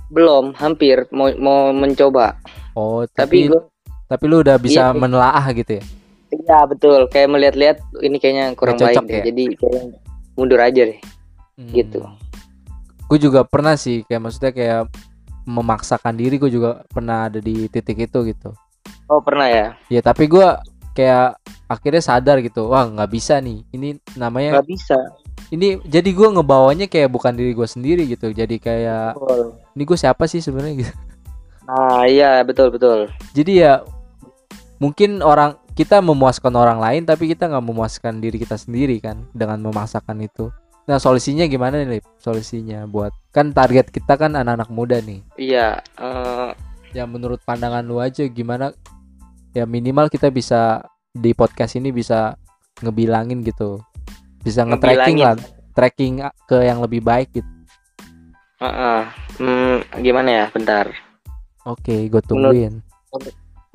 Belum, 0.09 0.57
hampir 0.57 1.05
mau 1.13 1.29
mau 1.37 1.69
mencoba. 1.77 2.41
Oh, 2.73 3.05
Tapi, 3.05 3.45
tapi 3.45 3.53
gue 3.53 3.61
tapi 4.09 4.25
lu 4.25 4.41
udah 4.41 4.57
bisa 4.57 4.89
Iya, 4.89 4.97
menelaah 4.97 5.45
gitu 5.53 5.77
ya. 5.77 5.85
iya 6.33 6.59
betul, 6.65 7.05
kayak 7.13 7.29
melihat-lihat 7.29 7.77
ini 8.01 8.17
kayaknya 8.17 8.57
kurang 8.57 8.81
baik 8.81 9.05
deh. 9.05 9.21
ya? 9.21 9.25
Jadi 9.29 9.45
kayaknya 9.61 9.83
mundur 10.33 10.61
aja 10.65 10.83
deh. 10.89 10.99
Gitu. 11.77 12.01
Gue 13.09 13.19
juga 13.19 13.43
pernah 13.43 13.75
sih 13.75 14.05
kayak 14.05 14.21
maksudnya 14.21 14.53
kayak 14.53 14.83
memaksakan 15.49 16.13
diri 16.13 16.37
gue 16.37 16.53
juga 16.53 16.85
pernah 16.93 17.33
ada 17.33 17.41
di 17.41 17.67
titik 17.73 18.05
itu 18.05 18.21
gitu. 18.29 18.53
Oh, 19.09 19.25
pernah 19.25 19.49
ya? 19.49 19.67
Ya 19.89 20.05
tapi 20.05 20.29
gue 20.29 20.45
kayak 20.93 21.41
akhirnya 21.65 22.03
sadar 22.05 22.45
gitu, 22.45 22.69
wah 22.69 22.85
nggak 22.85 23.09
bisa 23.09 23.41
nih. 23.41 23.65
Ini 23.73 23.97
namanya 24.21 24.61
Enggak 24.61 24.69
bisa. 24.69 24.99
ini 25.49 25.81
jadi 25.89 26.11
gue 26.13 26.29
ngebawanya 26.29 26.85
kayak 26.93 27.09
bukan 27.09 27.33
diri 27.33 27.57
gue 27.57 27.65
sendiri 27.65 28.05
gitu. 28.05 28.29
Jadi 28.29 28.61
kayak 28.61 29.17
Betul. 29.17 29.57
ini 29.73 29.83
gue 29.89 29.99
siapa 29.99 30.29
sih 30.29 30.45
sebenarnya 30.45 30.77
gitu. 30.85 30.95
Nah, 31.69 32.09
iya 32.09 32.41
betul 32.49 32.73
betul. 32.73 33.13
Jadi 33.37 33.61
ya 33.61 33.85
mungkin 34.81 35.21
orang 35.21 35.61
kita 35.77 36.01
memuaskan 36.01 36.57
orang 36.57 36.81
lain 36.81 37.05
tapi 37.05 37.29
kita 37.29 37.45
nggak 37.45 37.61
memuaskan 37.61 38.25
diri 38.25 38.41
kita 38.41 38.57
sendiri 38.57 38.97
kan 39.05 39.29
dengan 39.37 39.61
memaksakan 39.61 40.17
itu. 40.25 40.49
Nah 40.89 40.97
solusinya 40.97 41.45
gimana 41.45 41.85
nih 41.85 42.01
Lip? 42.01 42.05
Solusinya 42.17 42.89
buat 42.89 43.13
kan 43.29 43.53
target 43.53 43.93
kita 43.93 44.17
kan 44.17 44.33
anak-anak 44.33 44.73
muda 44.73 44.97
nih. 45.05 45.21
Iya, 45.37 45.85
eh, 46.01 46.51
Ya 46.97 47.05
menurut 47.05 47.45
pandangan 47.45 47.85
lu 47.85 48.01
aja 48.01 48.25
gimana? 48.25 48.73
Ya 49.53 49.69
minimal 49.69 50.09
kita 50.09 50.33
bisa 50.33 50.81
di 51.13 51.37
podcast 51.37 51.77
ini 51.77 51.93
bisa 51.93 52.41
ngebilangin 52.81 53.45
gitu, 53.45 53.85
bisa 54.41 54.65
nge-tracking 54.65 55.21
lah, 55.21 55.37
tracking 55.77 56.25
ke 56.49 56.65
yang 56.65 56.81
lebih 56.81 57.05
baik 57.05 57.29
gitu. 57.37 57.51
heeh. 58.65 59.03
Hmm, 59.39 59.85
gimana 60.01 60.29
ya? 60.33 60.45
Bentar. 60.49 60.89
Oke, 61.69 62.09
gue 62.09 62.23
tungguin. 62.25 62.81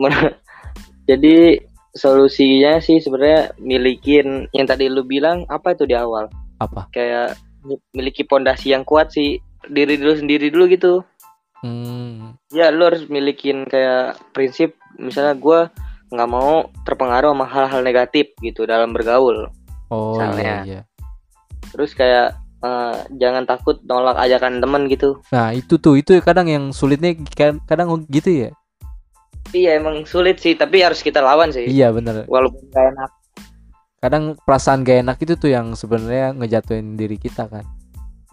Men- 0.02 0.34
Jadi 1.10 1.62
solusinya 1.93 2.82
sih 2.82 2.97
sebenarnya 2.97 3.54
milikin 3.62 4.49
yang 4.49 4.65
tadi 4.65 4.89
lu 4.89 5.06
bilang 5.06 5.45
apa 5.45 5.78
itu 5.78 5.86
di 5.86 5.93
awal 5.93 6.26
Apa? 6.63 6.82
kayak 6.89 7.36
miliki 7.91 8.23
pondasi 8.23 8.71
yang 8.71 8.84
kuat 8.84 9.10
sih 9.10 9.39
diri 9.65 9.95
dulu 9.95 10.13
sendiri 10.15 10.47
dulu 10.47 10.67
gitu 10.67 10.93
Hmm, 11.63 12.36
ya 12.52 12.67
lu 12.69 12.84
harus 12.84 13.08
milikin 13.08 13.63
kayak 13.63 14.19
prinsip 14.36 14.76
misalnya 14.99 15.32
gua 15.32 15.71
nggak 16.12 16.28
mau 16.28 16.67
terpengaruh 16.84 17.32
sama 17.32 17.47
hal-hal 17.47 17.80
negatif 17.80 18.36
gitu 18.38 18.67
dalam 18.67 18.91
bergaul 18.91 19.47
oh 19.88 20.19
iya 20.19 20.28
Misalnya. 20.28 20.56
iya. 20.67 20.82
terus 21.71 21.95
kayak 21.95 22.36
eh, 22.60 22.95
jangan 23.15 23.47
takut 23.47 23.80
nolak 23.88 24.19
ajakan 24.19 24.60
temen 24.60 24.91
gitu 24.91 25.23
Nah 25.32 25.56
itu 25.56 25.80
tuh 25.80 25.95
itu 25.95 26.19
kadang 26.19 26.52
yang 26.52 26.63
sulitnya 26.69 27.15
kadang 27.63 27.88
gitu 28.12 28.28
ya. 28.43 28.49
iya 29.56 29.80
emang 29.80 30.04
sulit 30.04 30.43
sih 30.43 30.54
tapi 30.54 30.84
harus 30.84 30.99
kita 30.99 31.23
lawan 31.23 31.47
sih 31.47 31.63
Iya 31.63 31.95
bener. 31.95 32.28
walaupun 32.28 32.60
gak 32.69 32.91
enak 32.91 33.12
Kadang 34.04 34.36
perasaan 34.36 34.84
gak 34.84 35.00
enak 35.00 35.18
itu 35.24 35.39
tuh 35.39 35.48
yang 35.48 35.80
sebenarnya 35.80 36.36
ngejatuhin 36.36 37.00
diri 37.00 37.16
kita 37.16 37.48
kan. 37.48 37.63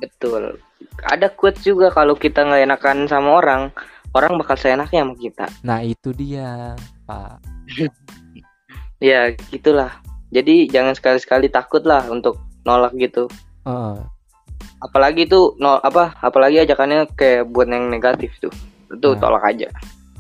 Betul. 0.03 0.59
Ada 1.07 1.31
quote 1.31 1.63
juga 1.63 1.95
kalau 1.95 2.19
kita 2.19 2.43
nggak 2.43 2.67
enakan 2.67 3.07
sama 3.07 3.39
orang, 3.39 3.63
orang 4.11 4.35
bakal 4.35 4.59
seenaknya 4.59 5.07
sama 5.07 5.15
kita. 5.15 5.47
Nah 5.63 5.79
itu 5.81 6.11
dia, 6.11 6.75
Pak. 7.07 7.39
Ya 9.01 9.33
gitulah. 9.49 9.97
Jadi 10.29 10.69
jangan 10.69 10.93
sekali-sekali 10.93 11.49
takut 11.49 11.81
lah 11.89 12.05
untuk 12.13 12.37
nolak 12.69 12.93
gitu. 13.01 13.33
Heeh. 13.65 13.97
Apalagi 14.85 15.25
tuh 15.25 15.57
nol 15.57 15.81
apa? 15.81 16.13
Apalagi 16.21 16.61
ajakannya 16.61 17.09
kayak 17.17 17.49
buat 17.49 17.65
yang 17.65 17.89
negatif 17.89 18.29
tuh. 18.45 18.53
Itu 18.93 19.17
Nah. 19.17 19.21
tolak 19.23 19.45
aja. 19.47 19.71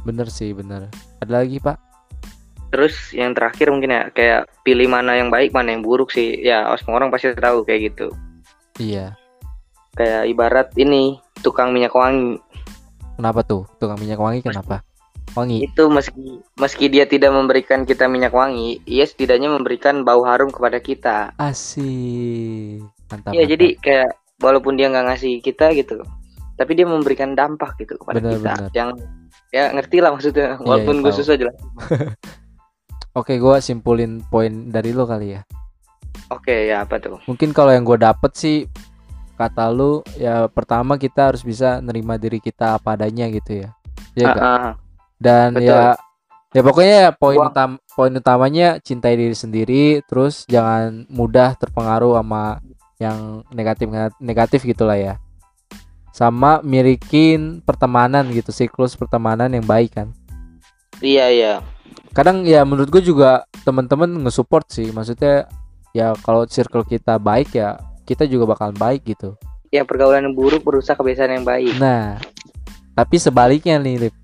bener 0.00 0.32
sih 0.32 0.56
bener. 0.56 0.88
Ada 1.20 1.44
lagi 1.44 1.60
Pak? 1.60 1.76
Terus 2.70 2.94
yang 3.10 3.34
terakhir 3.34 3.74
mungkin 3.74 3.90
ya 3.90 4.02
kayak 4.14 4.46
pilih 4.62 4.86
mana 4.86 5.18
yang 5.18 5.28
baik 5.28 5.50
mana 5.50 5.74
yang 5.74 5.82
buruk 5.82 6.14
sih. 6.14 6.38
Ya 6.38 6.70
semua 6.78 7.02
orang 7.02 7.10
pasti 7.10 7.34
tahu 7.34 7.66
kayak 7.66 7.94
gitu. 7.94 8.14
Iya. 8.78 9.18
Kayak 9.98 10.22
ibarat 10.30 10.68
ini 10.78 11.18
tukang 11.42 11.74
minyak 11.74 11.92
wangi. 11.92 12.38
Kenapa 13.18 13.42
tuh? 13.42 13.66
Tukang 13.82 13.98
minyak 13.98 14.22
wangi 14.22 14.40
kenapa? 14.40 14.86
Wangi. 15.34 15.66
Itu 15.66 15.90
meski 15.90 16.42
meski 16.58 16.86
dia 16.90 17.06
tidak 17.06 17.34
memberikan 17.34 17.86
kita 17.86 18.06
minyak 18.10 18.34
wangi, 18.34 18.82
ia 18.86 19.06
setidaknya 19.06 19.50
memberikan 19.50 20.02
bau 20.02 20.22
harum 20.26 20.50
kepada 20.50 20.78
kita. 20.82 21.34
Asik. 21.38 22.82
Mantap. 23.10 23.34
Iya 23.34 23.44
jadi 23.50 23.78
kayak 23.78 24.10
walaupun 24.42 24.78
dia 24.78 24.90
nggak 24.90 25.06
ngasih 25.10 25.42
kita 25.42 25.70
gitu, 25.74 26.02
tapi 26.58 26.72
dia 26.74 26.86
memberikan 26.88 27.36
dampak 27.36 27.78
gitu 27.78 27.98
kepada 28.00 28.18
Bener, 28.18 28.32
kita. 28.38 28.52
bener. 28.56 28.70
Yang 28.74 28.90
ya 29.50 29.64
ngerti 29.74 29.96
lah 30.02 30.10
maksudnya, 30.14 30.48
walaupun 30.62 30.94
iya, 30.98 31.02
gue 31.02 31.12
tahu. 31.12 31.18
susah 31.22 31.34
jelas. 31.38 31.56
Oke, 33.20 33.36
gua 33.36 33.60
simpulin 33.60 34.24
poin 34.24 34.48
dari 34.66 34.90
lo 34.90 35.04
kali 35.04 35.36
ya. 35.36 35.44
Oke 36.32 36.72
ya 36.72 36.88
apa 36.88 36.96
tuh? 36.96 37.20
Mungkin 37.28 37.52
kalau 37.52 37.68
yang 37.68 37.84
gue 37.84 37.98
dapet 37.98 38.32
sih 38.32 38.58
kata 39.34 39.68
lu 39.68 40.00
ya 40.16 40.48
pertama 40.48 40.96
kita 40.96 41.32
harus 41.32 41.40
bisa 41.40 41.80
nerima 41.80 42.16
diri 42.16 42.40
kita 42.40 42.76
apa 42.76 42.96
adanya 42.96 43.28
gitu 43.28 43.60
ya. 43.60 43.68
Ya 44.14 44.24
Ah, 44.24 44.32
nggak? 44.32 44.42
ah. 44.42 44.72
dan 45.20 45.48
betul. 45.52 45.68
ya 45.68 45.82
ya 46.50 46.60
pokoknya 46.64 46.96
ya 46.96 47.10
poin 47.12 47.38
utam 47.38 47.70
poin 47.92 48.10
utamanya 48.10 48.80
cintai 48.80 49.14
diri 49.14 49.36
sendiri 49.36 49.84
terus 50.02 50.48
jangan 50.48 51.04
mudah 51.06 51.54
terpengaruh 51.54 52.16
sama 52.16 52.58
yang 52.98 53.44
negatif 53.52 53.86
negatif 54.18 54.60
gitulah 54.64 54.96
ya 54.96 55.14
sama 56.10 56.58
milikin 56.60 57.60
pertemanan 57.62 58.26
gitu 58.32 58.50
siklus 58.50 58.98
pertemanan 58.98 59.52
yang 59.52 59.62
baik 59.62 59.94
kan 59.94 60.10
Iya 61.00 61.26
iya. 61.32 61.54
Kadang 62.10 62.42
ya 62.42 62.62
menurut 62.62 62.88
gue 62.88 63.02
juga 63.02 63.42
teman-teman 63.62 64.10
nge-support 64.20 64.66
sih 64.66 64.90
maksudnya 64.90 65.46
ya 65.90 66.14
kalau 66.20 66.44
circle 66.44 66.82
kita 66.82 67.16
baik 67.16 67.52
ya 67.52 67.78
kita 68.02 68.26
juga 68.26 68.46
bakalan 68.48 68.74
baik 68.74 69.04
gitu 69.06 69.34
Ya 69.70 69.86
pergaulan 69.86 70.26
yang 70.26 70.34
buruk 70.34 70.66
merusak 70.66 70.98
kebiasaan 70.98 71.30
yang 71.32 71.46
baik. 71.46 71.74
nah 71.76 72.18
tapi 72.92 73.16
sebaliknya 73.16 73.78
nih 73.78 73.96
Lip. 74.02 74.14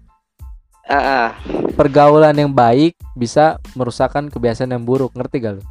Ah, 0.83 0.99
ah. 0.99 1.29
pergaulan 1.73 2.35
yang 2.35 2.51
baik 2.51 2.95
bisa 3.13 3.59
merusakkan 3.73 4.27
kebiasaan 4.27 4.71
yang 4.71 4.83
buruk 4.83 5.11
ngerti 5.13 5.39
gak 5.41 5.55
lu 5.59 5.63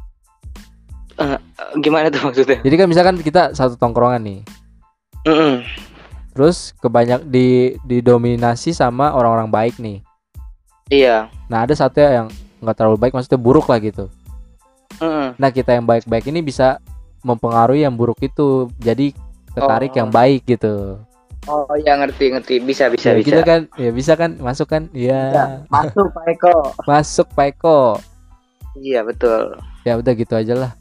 Eh, 1.16 1.40
gimana 1.78 2.08
tuh 2.08 2.20
maksudnya? 2.22 2.60
jadi 2.60 2.76
kan 2.76 2.86
misalkan 2.86 3.16
kita 3.18 3.52
satu 3.52 3.76
tongkrongan 3.76 4.20
nih 4.20 4.40
Mm-mm. 5.24 5.64
terus 6.32 6.76
kebanyak 6.78 7.24
di 7.26 7.48
didominasi 7.82 8.70
sama 8.70 9.10
orang-orang 9.10 9.48
baik 9.48 9.76
nih 9.76 10.04
Iya. 10.86 11.26
nah 11.46 11.62
ada 11.62 11.72
satu 11.72 11.98
yang 11.98 12.28
nggak 12.58 12.74
terlalu 12.74 12.96
baik 12.98 13.12
maksudnya 13.12 13.36
buruk 13.36 13.66
lah 13.66 13.78
gitu 13.78 14.06
Mm-mm. 14.96 15.34
nah 15.34 15.50
kita 15.50 15.72
yang 15.72 15.84
baik-baik 15.84 16.26
ini 16.26 16.40
bisa 16.40 16.78
mempengaruhi 17.20 17.82
yang 17.82 17.92
buruk 17.92 18.16
itu 18.20 18.70
jadi 18.76 19.10
ketarik 19.50 19.92
Oh. 19.92 19.98
yang 19.98 20.10
baik 20.10 20.46
gitu 20.46 21.00
Oh 21.46 21.62
ya 21.76 21.94
ngerti 21.94 22.26
ngerti 22.28 22.54
bisa 22.58 22.86
bisa 22.86 23.10
ya, 23.10 23.16
bisa. 23.16 23.28
gitu 23.28 23.40
kan 23.40 23.60
ya 23.74 23.90
bisa 23.90 24.12
kan 24.14 24.34
masuk 24.36 24.66
kan 24.66 24.90
ya 24.90 25.30
Bisa. 25.30 25.44
Masuk 25.68 26.06
Pak 26.10 26.24
Eko. 26.28 26.54
masuk 26.84 27.26
Pak 27.30 27.46
Eko 27.48 27.78
Iya 28.74 29.00
betul. 29.00 29.54
ya 29.82 29.94
udah 29.94 30.12
gitu 30.12 30.34
aja 30.34 30.54
lah 30.54 30.72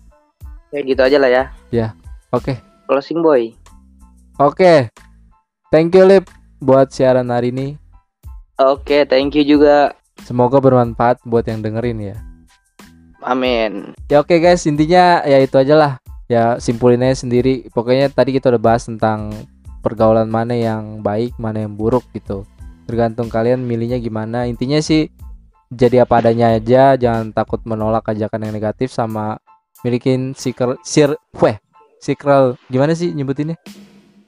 Ya 0.70 0.82
gitu 0.82 1.00
aja 1.00 1.18
lah 1.18 1.30
ya. 1.72 1.94
oke 2.30 2.58
Closing 2.86 3.22
boy. 3.22 3.54
oke 4.36 4.90
thank 5.70 5.94
you 5.94 6.04
Lip 6.04 6.26
buat 6.58 6.90
siaran 6.90 7.30
hari 7.30 7.50
ini 7.50 7.78
Oke, 8.56 9.04
thank 9.04 9.36
you 9.36 9.44
juga. 9.44 9.92
semoga 10.24 10.64
bermanfaat 10.64 11.20
buat 11.28 11.44
yang 11.44 11.60
dengerin 11.60 12.16
ya. 12.16 12.18
Amin. 13.20 13.92
ya 14.08 14.24
oke 14.24 14.38
guys. 14.40 14.64
Intinya 14.64 15.20
ya 15.28 15.44
itu 15.44 15.60
aja 15.60 15.76
lah. 15.76 15.94
Ya 16.32 16.56
simpulin 16.64 17.04
aja 17.04 17.26
sendiri. 17.26 17.68
Pokoknya 17.76 18.08
tadi 18.08 18.32
kita 18.32 18.48
udah 18.54 18.62
bahas 18.62 18.88
tentang 18.88 19.34
pergaulan 19.84 20.32
mana 20.32 20.56
yang 20.56 21.04
baik 21.04 21.36
mana 21.36 21.68
yang 21.68 21.76
buruk 21.76 22.08
gitu. 22.16 22.48
Tergantung 22.88 23.28
kalian 23.28 23.66
milihnya 23.66 24.00
gimana. 24.00 24.48
Intinya 24.48 24.80
sih 24.80 25.12
jadi 25.68 26.08
apa 26.08 26.24
adanya 26.24 26.56
aja. 26.56 26.96
Jangan 26.96 27.36
takut 27.36 27.60
menolak 27.68 28.08
ajakan 28.08 28.48
yang 28.48 28.54
negatif 28.56 28.94
sama 28.94 29.36
milikin 29.84 30.32
circle 30.32 30.80
sir 30.82 31.14
weh 31.38 31.58
circle 32.02 32.58
gimana 32.74 32.98
sih 32.98 33.14
nyebutinnya 33.14 33.58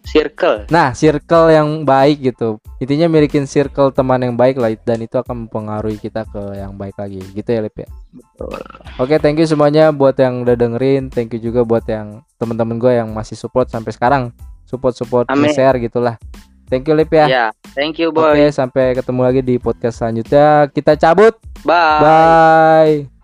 Circle. 0.08 0.72
nah 0.72 0.96
circle 0.96 1.52
yang 1.52 1.84
baik 1.84 2.32
gitu 2.32 2.58
intinya 2.80 3.12
milikin 3.12 3.44
circle 3.44 3.92
teman 3.92 4.24
yang 4.24 4.40
baik 4.40 4.56
lah 4.56 4.72
dan 4.88 5.04
itu 5.04 5.20
akan 5.20 5.46
mempengaruhi 5.46 6.00
kita 6.00 6.24
ke 6.32 6.56
yang 6.56 6.80
baik 6.80 6.96
lagi 6.96 7.20
gitu 7.36 7.50
ya 7.52 7.60
Lip 7.60 7.76
ya 7.76 7.90
Betul. 8.18 8.58
Oke, 8.98 9.16
thank 9.22 9.38
you 9.38 9.46
semuanya 9.46 9.94
buat 9.94 10.18
yang 10.18 10.42
udah 10.42 10.58
dengerin. 10.58 11.14
Thank 11.14 11.38
you 11.38 11.42
juga 11.42 11.62
buat 11.62 11.86
yang 11.86 12.26
teman-teman 12.42 12.82
gue 12.82 12.94
yang 12.98 13.10
masih 13.14 13.38
support 13.38 13.70
sampai 13.70 13.94
sekarang. 13.94 14.34
Support-support, 14.66 15.30
share 15.54 15.78
gitulah. 15.80 16.18
Thank 16.68 16.92
you 16.92 16.96
Lip 17.00 17.08
ya. 17.14 17.26
Ya, 17.28 17.46
thank 17.72 17.96
you 17.96 18.12
Oke, 18.12 18.20
boy. 18.20 18.52
sampai 18.52 18.92
ketemu 18.92 19.22
lagi 19.24 19.42
di 19.46 19.56
podcast 19.56 20.04
selanjutnya. 20.04 20.68
Kita 20.68 21.00
cabut. 21.00 21.40
Bye. 21.64 22.02
Bye. 22.04 23.17